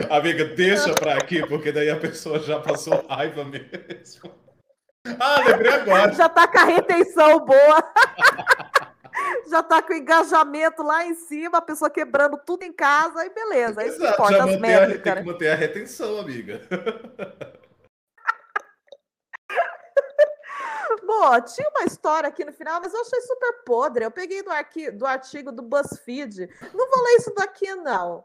[0.09, 4.31] Amiga, deixa pra aqui, porque daí a pessoa já passou raiva mesmo.
[5.19, 6.11] Ah, lembrei agora.
[6.13, 7.93] Já tá com a retenção boa.
[9.51, 13.29] já tá com o engajamento lá em cima, a pessoa quebrando tudo em casa e
[13.29, 13.85] beleza.
[13.85, 15.21] Isso Exato, importa, já métricas, a, tem né?
[15.21, 16.59] que manter a retenção, amiga.
[21.05, 24.05] Bom, tinha uma história aqui no final, mas eu achei super podre.
[24.05, 26.49] Eu peguei do, arqui, do artigo do BuzzFeed.
[26.73, 28.23] Não vou ler isso daqui, não.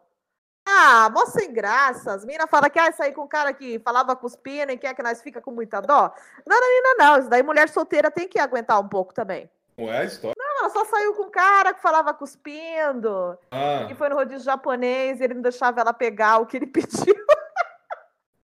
[0.66, 2.12] Ah, mó sem graça.
[2.12, 5.02] As meninas falam que ah, sair com um cara que falava cuspindo e quer que
[5.02, 6.12] nós fica com muita dó.
[6.46, 7.18] Não, não, não, não.
[7.18, 9.50] Isso daí mulher solteira tem que aguentar um pouco também.
[9.76, 10.34] Não é a história?
[10.38, 13.38] Não, ela só saiu com um cara que falava cuspindo.
[13.50, 13.88] Ah.
[13.90, 17.16] E foi no rodízio japonês e ele não deixava ela pegar o que ele pediu.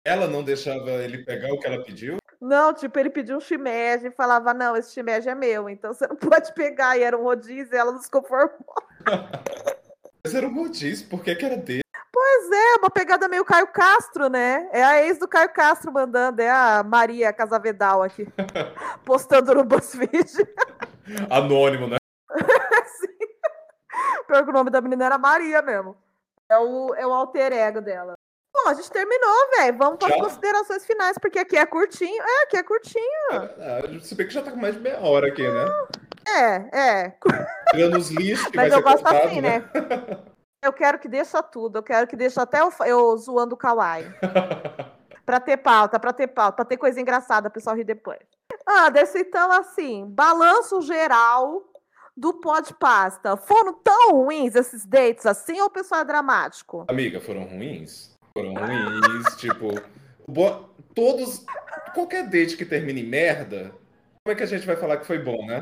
[0.05, 2.17] Ela não deixava ele pegar o que ela pediu?
[2.41, 6.07] Não, tipo, ele pediu um shimeji e falava, não, esse shimeji é meu, então você
[6.07, 6.97] não pode pegar.
[6.97, 8.51] E era um rodízio e ela não se conformou.
[10.25, 11.83] Mas era um rodízio, por que, que era dele?
[12.13, 14.69] Pois é, uma pegada meio Caio Castro, né?
[14.73, 18.27] É a ex do Caio Castro mandando, é a Maria Casavedal aqui,
[19.05, 20.49] postando no BuzzFeed.
[21.31, 21.99] Anônimo, né?
[22.87, 23.07] Sim.
[24.27, 25.97] Pior que o nome da menina era Maria mesmo.
[26.49, 28.17] É o, é o alter ego dela.
[28.57, 29.77] Bom, a gente terminou, velho.
[29.77, 32.23] Vamos para as considerações finais, porque aqui é curtinho.
[32.23, 33.05] É, aqui é curtinho.
[33.59, 35.65] É, se bem que já tá com mais de meia hora aqui, né?
[36.27, 37.15] É, é.
[37.71, 39.59] Tirando os lixos que Mas eu gosto contado, assim, né?
[39.59, 40.19] né?
[40.63, 41.79] Eu quero que deixa tudo.
[41.79, 44.07] Eu quero que deixe até eu, eu zoando o Kawaii.
[45.25, 48.21] pra ter pauta, pra ter pauta, pra ter coisa engraçada, o pessoal rir depois.
[48.67, 51.63] Anderson, então, assim, balanço geral
[52.17, 53.37] do Pod Pasta.
[53.37, 56.85] Foram tão ruins esses dates assim ou o pessoal é dramático?
[56.89, 58.16] Amiga, foram ruins?
[58.37, 59.81] Foram ruins, tipo.
[60.95, 61.45] Todos.
[61.95, 63.73] Qualquer date que termine em merda,
[64.23, 65.61] como é que a gente vai falar que foi bom, né?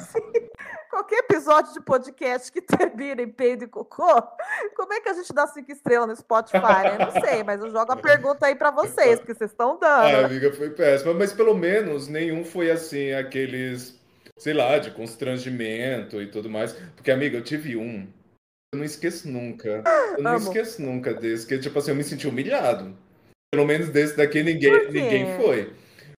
[0.90, 4.22] Qualquer episódio de podcast que termine em peido e cocô,
[4.76, 6.82] como é que a gente dá cinco estrelas no Spotify?
[6.84, 6.98] Né?
[6.98, 10.16] Não sei, mas eu jogo a pergunta aí para vocês, porque vocês estão dando.
[10.16, 14.00] A amiga, foi péssima, mas pelo menos nenhum foi assim, aqueles
[14.36, 16.72] sei lá, de constrangimento e tudo mais.
[16.96, 18.06] Porque, amiga, eu tive um.
[18.74, 19.82] Eu não esqueço nunca.
[20.16, 20.38] Eu não Amo.
[20.48, 22.96] esqueço nunca desse, que, tipo assim, eu me senti humilhado.
[23.54, 25.00] Pelo menos desse daqui ninguém, Por quê?
[25.00, 25.72] ninguém foi.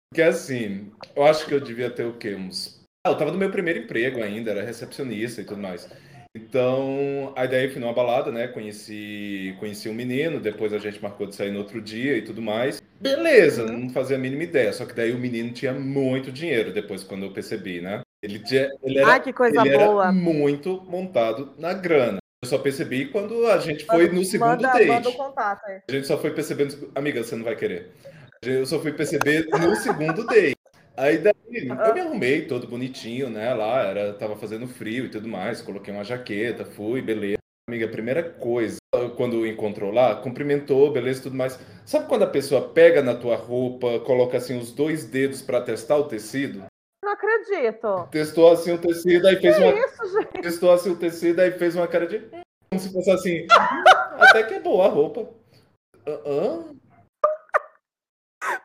[0.10, 2.34] Porque assim, eu acho que eu devia ter o quê?
[2.34, 2.82] Uns.
[3.06, 5.90] Ah, eu tava no meu primeiro emprego ainda, era recepcionista e tudo mais.
[6.36, 8.48] Então, aí daí fui numa balada, né?
[8.48, 12.42] Conheci, conheci um menino, depois a gente marcou de sair no outro dia e tudo
[12.42, 12.82] mais.
[13.00, 13.80] Beleza, Uhum.
[13.84, 14.72] não fazia a mínima ideia.
[14.72, 18.02] Só que daí o menino tinha muito dinheiro depois, quando eu percebi, né?
[18.24, 20.12] Ele, tinha, ele era Ai, que coisa boa.
[20.12, 22.18] muito montado na grana.
[22.46, 24.86] Eu só percebi quando a gente foi no segundo manda, date.
[24.86, 25.82] manda o contato aí.
[25.90, 26.92] A gente só foi percebendo.
[26.94, 27.92] Amiga, você não vai querer.
[28.44, 30.56] Eu só fui perceber no segundo date.
[30.96, 33.52] Aí daí eu me arrumei todo bonitinho, né?
[33.56, 35.60] Lá era, tava fazendo frio e tudo mais.
[35.60, 37.40] Coloquei uma jaqueta, fui, beleza.
[37.68, 38.78] Amiga, primeira coisa,
[39.18, 41.60] quando encontrou lá, cumprimentou, beleza, tudo mais.
[41.84, 45.98] Sabe quando a pessoa pega na tua roupa, coloca assim os dois dedos pra testar
[45.98, 46.64] o tecido?
[47.16, 48.08] Acredito.
[48.12, 49.74] Testou assim o tecido, aí fez Que uma.
[49.74, 50.42] isso, gente?
[50.42, 52.20] Testou assim o tecido, aí fez uma cara de.
[52.70, 53.44] Como se fosse assim.
[53.44, 53.48] "Hum,
[54.20, 55.30] Até que é boa a roupa.
[56.06, 56.20] "Hã?
[56.26, 56.76] Hã?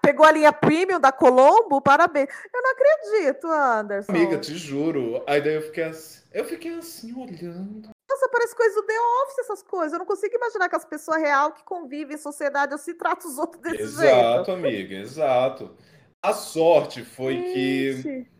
[0.03, 1.81] Pegou a linha premium da Colombo?
[1.81, 2.29] Parabéns.
[2.53, 4.13] Eu não acredito, Anderson.
[4.13, 5.23] Amiga, te juro.
[5.27, 7.89] Aí daí eu fiquei assim, eu fiquei assim olhando.
[8.11, 9.93] Nossa, parece coisa do The Office, essas coisas.
[9.93, 13.39] Eu não consigo imaginar que as pessoas real que convivem em sociedade assim tratam os
[13.39, 15.75] outros desse Exato, amiga, exato.
[16.23, 17.53] A sorte foi jeito.
[17.55, 18.31] que Gente,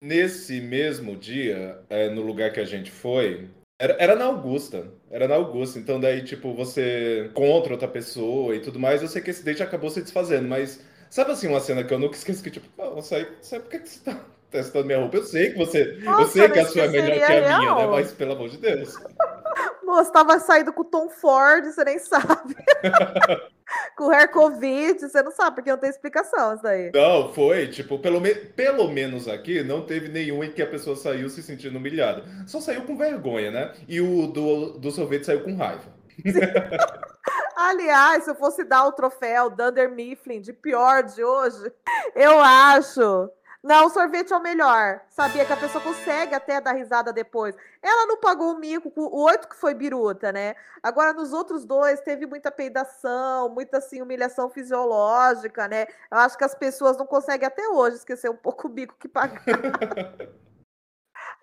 [0.00, 3.48] nesse mesmo dia, é, no lugar que a gente foi,
[3.80, 4.88] era, era na Augusta.
[5.10, 5.78] Era na Augusta.
[5.78, 9.00] Então daí, tipo, você encontra outra pessoa e tudo mais.
[9.00, 11.98] Eu sei que esse date acabou se desfazendo, mas sabe assim, uma cena que eu
[11.98, 14.20] nunca esqueci que, tipo, não, sabe, por que você tá
[14.50, 15.16] testando minha roupa?
[15.16, 15.98] Eu sei que você.
[15.98, 17.86] eu Nossa, sei que eu a sua é melhor que a minha, né?
[17.86, 18.94] Mas pelo amor de Deus.
[19.82, 22.54] Moça, tava saindo com o Tom Ford, você nem sabe.
[24.00, 26.90] com o Hair Covid, você não sabe, porque não tem explicação isso daí.
[26.94, 30.96] Não, foi, tipo, pelo, me- pelo menos aqui, não teve nenhum em que a pessoa
[30.96, 32.24] saiu se sentindo humilhada.
[32.46, 33.72] Só saiu com vergonha, né?
[33.86, 35.84] E o do, do sorvete saiu com raiva.
[37.54, 41.70] Aliás, se eu fosse dar o troféu Dunder Mifflin de pior de hoje,
[42.14, 43.28] eu acho.
[43.62, 45.02] Não, o sorvete é o melhor.
[45.10, 47.54] Sabia que a pessoa consegue até dar risada depois.
[47.82, 50.54] Ela não pagou o mico, com o oito que foi biruta, né?
[50.82, 55.86] Agora, nos outros dois, teve muita peidação, muita assim, humilhação fisiológica, né?
[56.10, 59.08] Eu acho que as pessoas não conseguem até hoje esquecer um pouco o bico que
[59.08, 59.44] pagaram.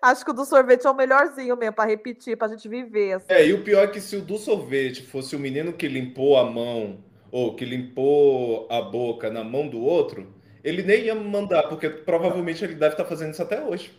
[0.02, 3.12] acho que o do sorvete é o melhorzinho mesmo, para repetir, pra gente viver.
[3.12, 3.26] assim.
[3.28, 6.36] É, e o pior é que se o do sorvete fosse o menino que limpou
[6.36, 6.98] a mão,
[7.30, 10.26] ou que limpou a boca na mão do outro,
[10.62, 13.96] ele nem ia mandar, porque provavelmente ele deve estar fazendo isso até hoje.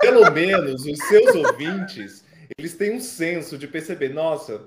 [0.00, 2.24] Pelo menos os seus ouvintes,
[2.58, 4.62] eles têm um senso de perceber, nossa,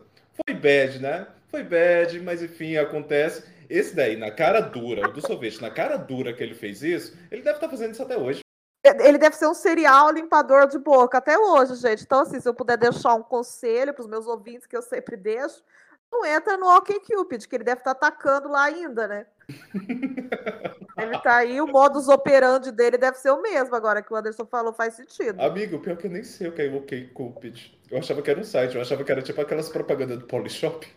[0.46, 1.28] foi bad, né?
[1.50, 3.44] Foi bad, mas enfim, acontece.
[3.70, 7.18] Esse daí, na cara dura, o do sorvete, na cara dura que ele fez isso,
[7.32, 8.42] ele deve estar fazendo isso até hoje.
[8.84, 12.04] Ele deve ser um serial limpador de boca até hoje, gente.
[12.04, 15.18] Então, assim, se eu puder deixar um conselho para os meus ouvintes, que eu sempre
[15.18, 15.64] deixo,
[16.12, 19.26] não entra no OkCupid, que ele deve estar atacando lá ainda, né?
[20.98, 24.46] ele tá aí, o modus operandi dele deve ser o mesmo, agora que o Anderson
[24.46, 25.42] falou faz sentido.
[25.42, 27.78] Amigo, pior que eu nem sei o que é o OK Cupid.
[27.92, 30.88] Eu achava que era um site, eu achava que era tipo aquelas propagandas do Polishop.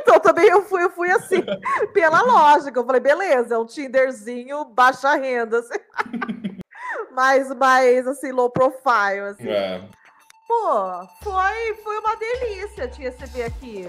[0.00, 1.42] Então, também eu fui, eu fui assim,
[1.92, 2.78] pela lógica.
[2.78, 5.78] Eu falei, beleza, é um Tinderzinho baixa renda, assim.
[7.12, 9.48] mais, mais, assim, low profile, assim.
[9.48, 9.82] É.
[10.46, 13.86] Pô, foi, foi uma delícia te receber aqui.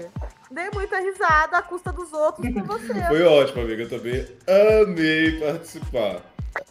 [0.50, 2.94] Dei muita risada à custa dos outros com você.
[3.06, 3.82] Foi ótimo, amiga.
[3.84, 4.26] Eu também
[4.84, 6.16] amei participar.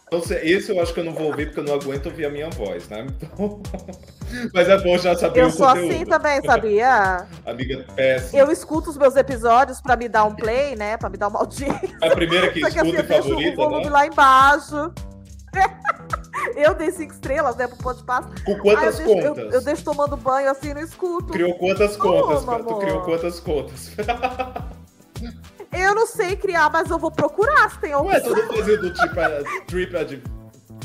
[0.06, 2.26] Então, se- esse eu acho que eu não vou ouvir porque eu não aguento ouvir
[2.26, 3.06] a minha voz, né?
[3.22, 3.62] Então...
[4.52, 5.90] Mas é bom já saber Eu o sou conteúdo.
[5.92, 7.26] assim também, sabia?
[7.46, 8.38] Amiga, péssima.
[8.42, 10.96] Eu escuto os meus episódios pra me dar um play, né?
[10.98, 11.96] Pra me dar uma audiência.
[12.02, 13.90] A primeira que assim, escuta eu e deixo o favorita, volume né?
[13.90, 14.92] lá embaixo.
[16.56, 18.28] Eu dei cinco estrelas, né, pro Pode Passa.
[18.44, 19.54] Com Aí eu quantas deixo, eu, contas?
[19.54, 21.32] eu deixo tomando banho assim, não escuto.
[21.32, 22.44] Criou quantas contas?
[22.44, 23.04] Toma, tu criou amor.
[23.04, 23.90] quantas contas?
[25.72, 28.08] Eu não sei criar, mas eu vou procurar se tem algum.
[28.08, 30.22] Ué, tu não fazia do tipo a- Trip Ad-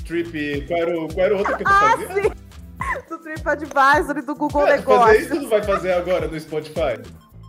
[0.06, 0.66] Trip.
[0.68, 2.24] Qual era, o, qual era o outro que tu Ah, fazia?
[2.24, 2.32] sim!
[3.10, 5.44] Do TripAdvisor e do Google Ué, tu fazer isso Negócios.
[5.44, 7.02] tu vai fazer agora no Spotify?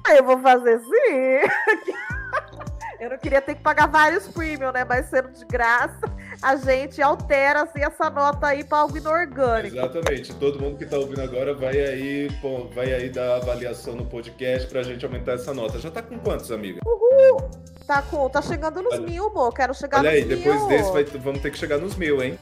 [0.07, 0.87] Ah, Eu vou fazer sim.
[3.01, 4.85] Eu não queria ter que pagar vários premium, né?
[4.85, 6.01] Mas sendo de graça,
[6.43, 9.77] a gente altera assim, essa nota aí para algo inorgânico.
[9.77, 10.35] Exatamente.
[10.35, 14.67] Todo mundo que tá ouvindo agora vai aí, pô, vai aí dar avaliação no podcast
[14.69, 15.79] pra gente aumentar essa nota.
[15.79, 16.81] Já tá com quantos, amiga?
[17.87, 19.53] Tá, com, tá chegando nos Olha- mil, amor.
[19.55, 20.69] Quero chegar Olha nos aí, depois mil.
[20.69, 22.39] desse vai- vamos ter que chegar nos mil, hein?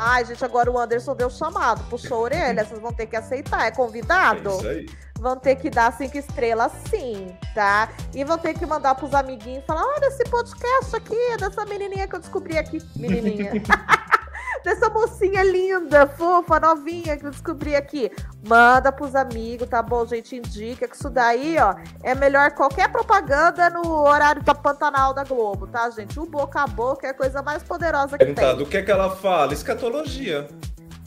[0.00, 2.64] Ai, gente, agora o Anderson deu chamado, puxou a orelha.
[2.64, 3.64] Vocês vão ter que aceitar.
[3.64, 4.48] É É convidado?
[4.50, 4.86] isso aí.
[5.18, 7.88] vão ter que dar cinco estrelas sim, tá?
[8.14, 12.06] E vão ter que mandar pros amiguinhos e falar: olha esse podcast aqui, dessa menininha
[12.06, 12.78] que eu descobri aqui.
[12.94, 13.52] Menininha.
[14.64, 18.10] dessa mocinha linda, fofa, novinha que eu descobri aqui.
[18.46, 20.36] Manda pros amigos, tá bom, gente?
[20.36, 25.66] Indica que isso daí, ó, é melhor qualquer propaganda no horário da Pantanal da Globo,
[25.66, 26.18] tá, gente?
[26.18, 28.56] O boca a boca é a coisa mais poderosa que tem.
[28.56, 29.52] Do que é que ela fala?
[29.52, 30.48] Escatologia.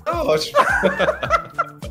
[0.03, 0.59] Tá ótimo.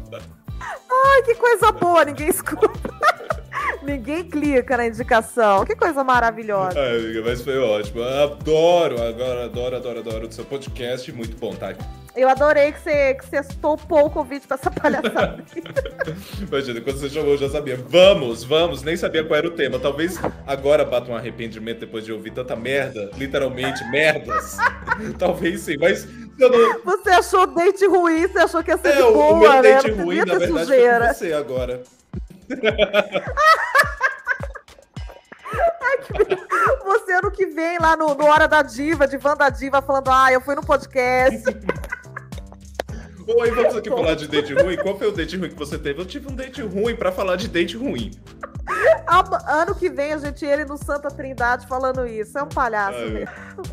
[0.93, 2.69] Ai, que coisa boa, ninguém escuta.
[3.83, 5.65] Ninguém clica na indicação.
[5.65, 6.79] Que coisa maravilhosa.
[6.79, 8.03] Ai, amiga, mas foi ótimo.
[8.03, 11.11] Adoro, agora adoro, adoro, adoro o seu podcast.
[11.13, 11.75] Muito bom, tá?
[12.15, 15.45] Eu adorei que você, que você topou o convite pra essa palhaçada.
[16.47, 17.77] Imagina, quando você chamou, eu já sabia.
[17.77, 19.79] Vamos, vamos, nem sabia qual era o tema.
[19.79, 24.57] Talvez agora bata um arrependimento depois de ouvir tanta merda, literalmente, merdas.
[25.19, 26.07] Talvez sim, mas
[26.37, 26.83] não...
[26.83, 29.63] Você achou date ruim, você achou que ia ser é, boa, o meu né?
[29.63, 31.15] date ruim, na verdade, sujeira.
[31.15, 31.83] foi você agora.
[36.85, 40.33] Você ano que vem lá no, no Hora da Diva, de Wanda Diva, falando, ah,
[40.33, 41.45] eu fui no podcast.
[43.37, 44.77] Oi, vamos aqui falar de date ruim.
[44.77, 46.01] Qual foi o date ruim que você teve?
[46.01, 48.11] Eu tive um date ruim para falar de date ruim.
[49.47, 52.37] Ano que vem a gente ele no Santa Trindade falando isso.
[52.37, 53.29] É um palhaço mesmo.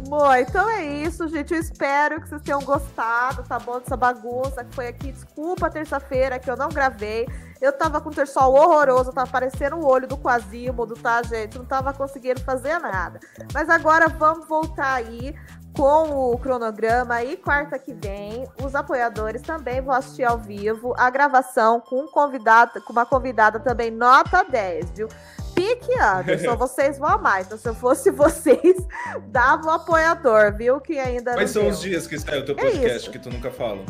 [0.08, 1.54] Bom, então é isso, gente.
[1.54, 3.80] Eu espero que vocês tenham gostado, tá bom?
[3.80, 5.12] Dessa bagunça que foi aqui.
[5.12, 7.28] Desculpa terça-feira que eu não gravei.
[7.60, 11.58] Eu tava com um terçol horroroso, tava parecendo o olho do Quasimodo, tá, gente?
[11.58, 13.20] Não tava conseguindo fazer nada.
[13.54, 15.36] Mas agora vamos voltar aí
[15.78, 21.08] com o cronograma e quarta que vem, os apoiadores também vão assistir ao vivo a
[21.12, 25.08] gravação com um convidado, com uma convidada também nota 10, viu?
[25.54, 27.42] Pique Anderson, vocês vão amar.
[27.42, 28.76] Então, se eu fosse vocês,
[29.30, 30.82] dava o apoiador, viu?
[30.82, 33.30] Que ainda Quais são os dias que sai o teu é podcast é que tu
[33.30, 33.86] nunca fala?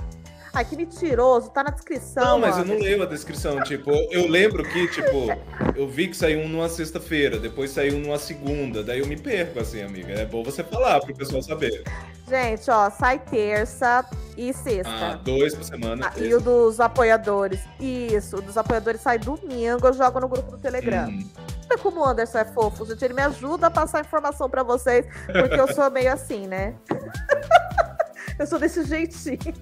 [0.57, 2.23] Ai, que mentiroso, tá na descrição.
[2.23, 2.73] Não, mas mano.
[2.73, 3.61] eu não leio a descrição.
[3.61, 5.27] tipo, eu lembro que, tipo,
[5.75, 9.15] eu vi que saiu um numa sexta-feira, depois saiu um numa segunda, daí eu me
[9.15, 10.13] perco, assim, amiga.
[10.13, 11.83] É bom você falar pro pessoal saber.
[12.27, 14.03] Gente, ó, sai terça
[14.35, 14.89] e sexta.
[14.89, 16.11] Ah, dois por semana.
[16.11, 17.59] Ah, e o dos apoiadores.
[17.79, 21.07] Isso, o dos apoiadores sai domingo, eu jogo no grupo do Telegram.
[21.07, 21.29] Hum.
[21.69, 23.05] Olha como o Anderson é fofo, gente.
[23.05, 26.73] Ele me ajuda a passar informação para vocês, porque eu sou meio assim, né?
[28.39, 29.53] eu sou desse jeitinho.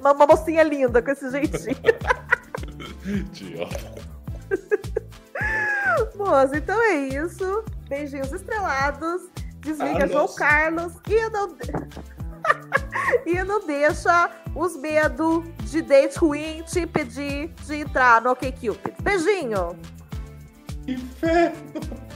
[0.00, 1.76] Uma, uma mocinha linda com esse jeitinho.
[3.04, 3.94] Idiota.
[6.56, 7.64] Então é isso.
[7.88, 9.22] Beijinhos estrelados.
[9.60, 11.56] Desliga ah, João Carlos e não,
[13.24, 18.94] e não deixa os medos de date ruim te impedir de entrar no OkCupid.
[19.02, 19.78] Beijinho!
[20.86, 22.13] Inferno!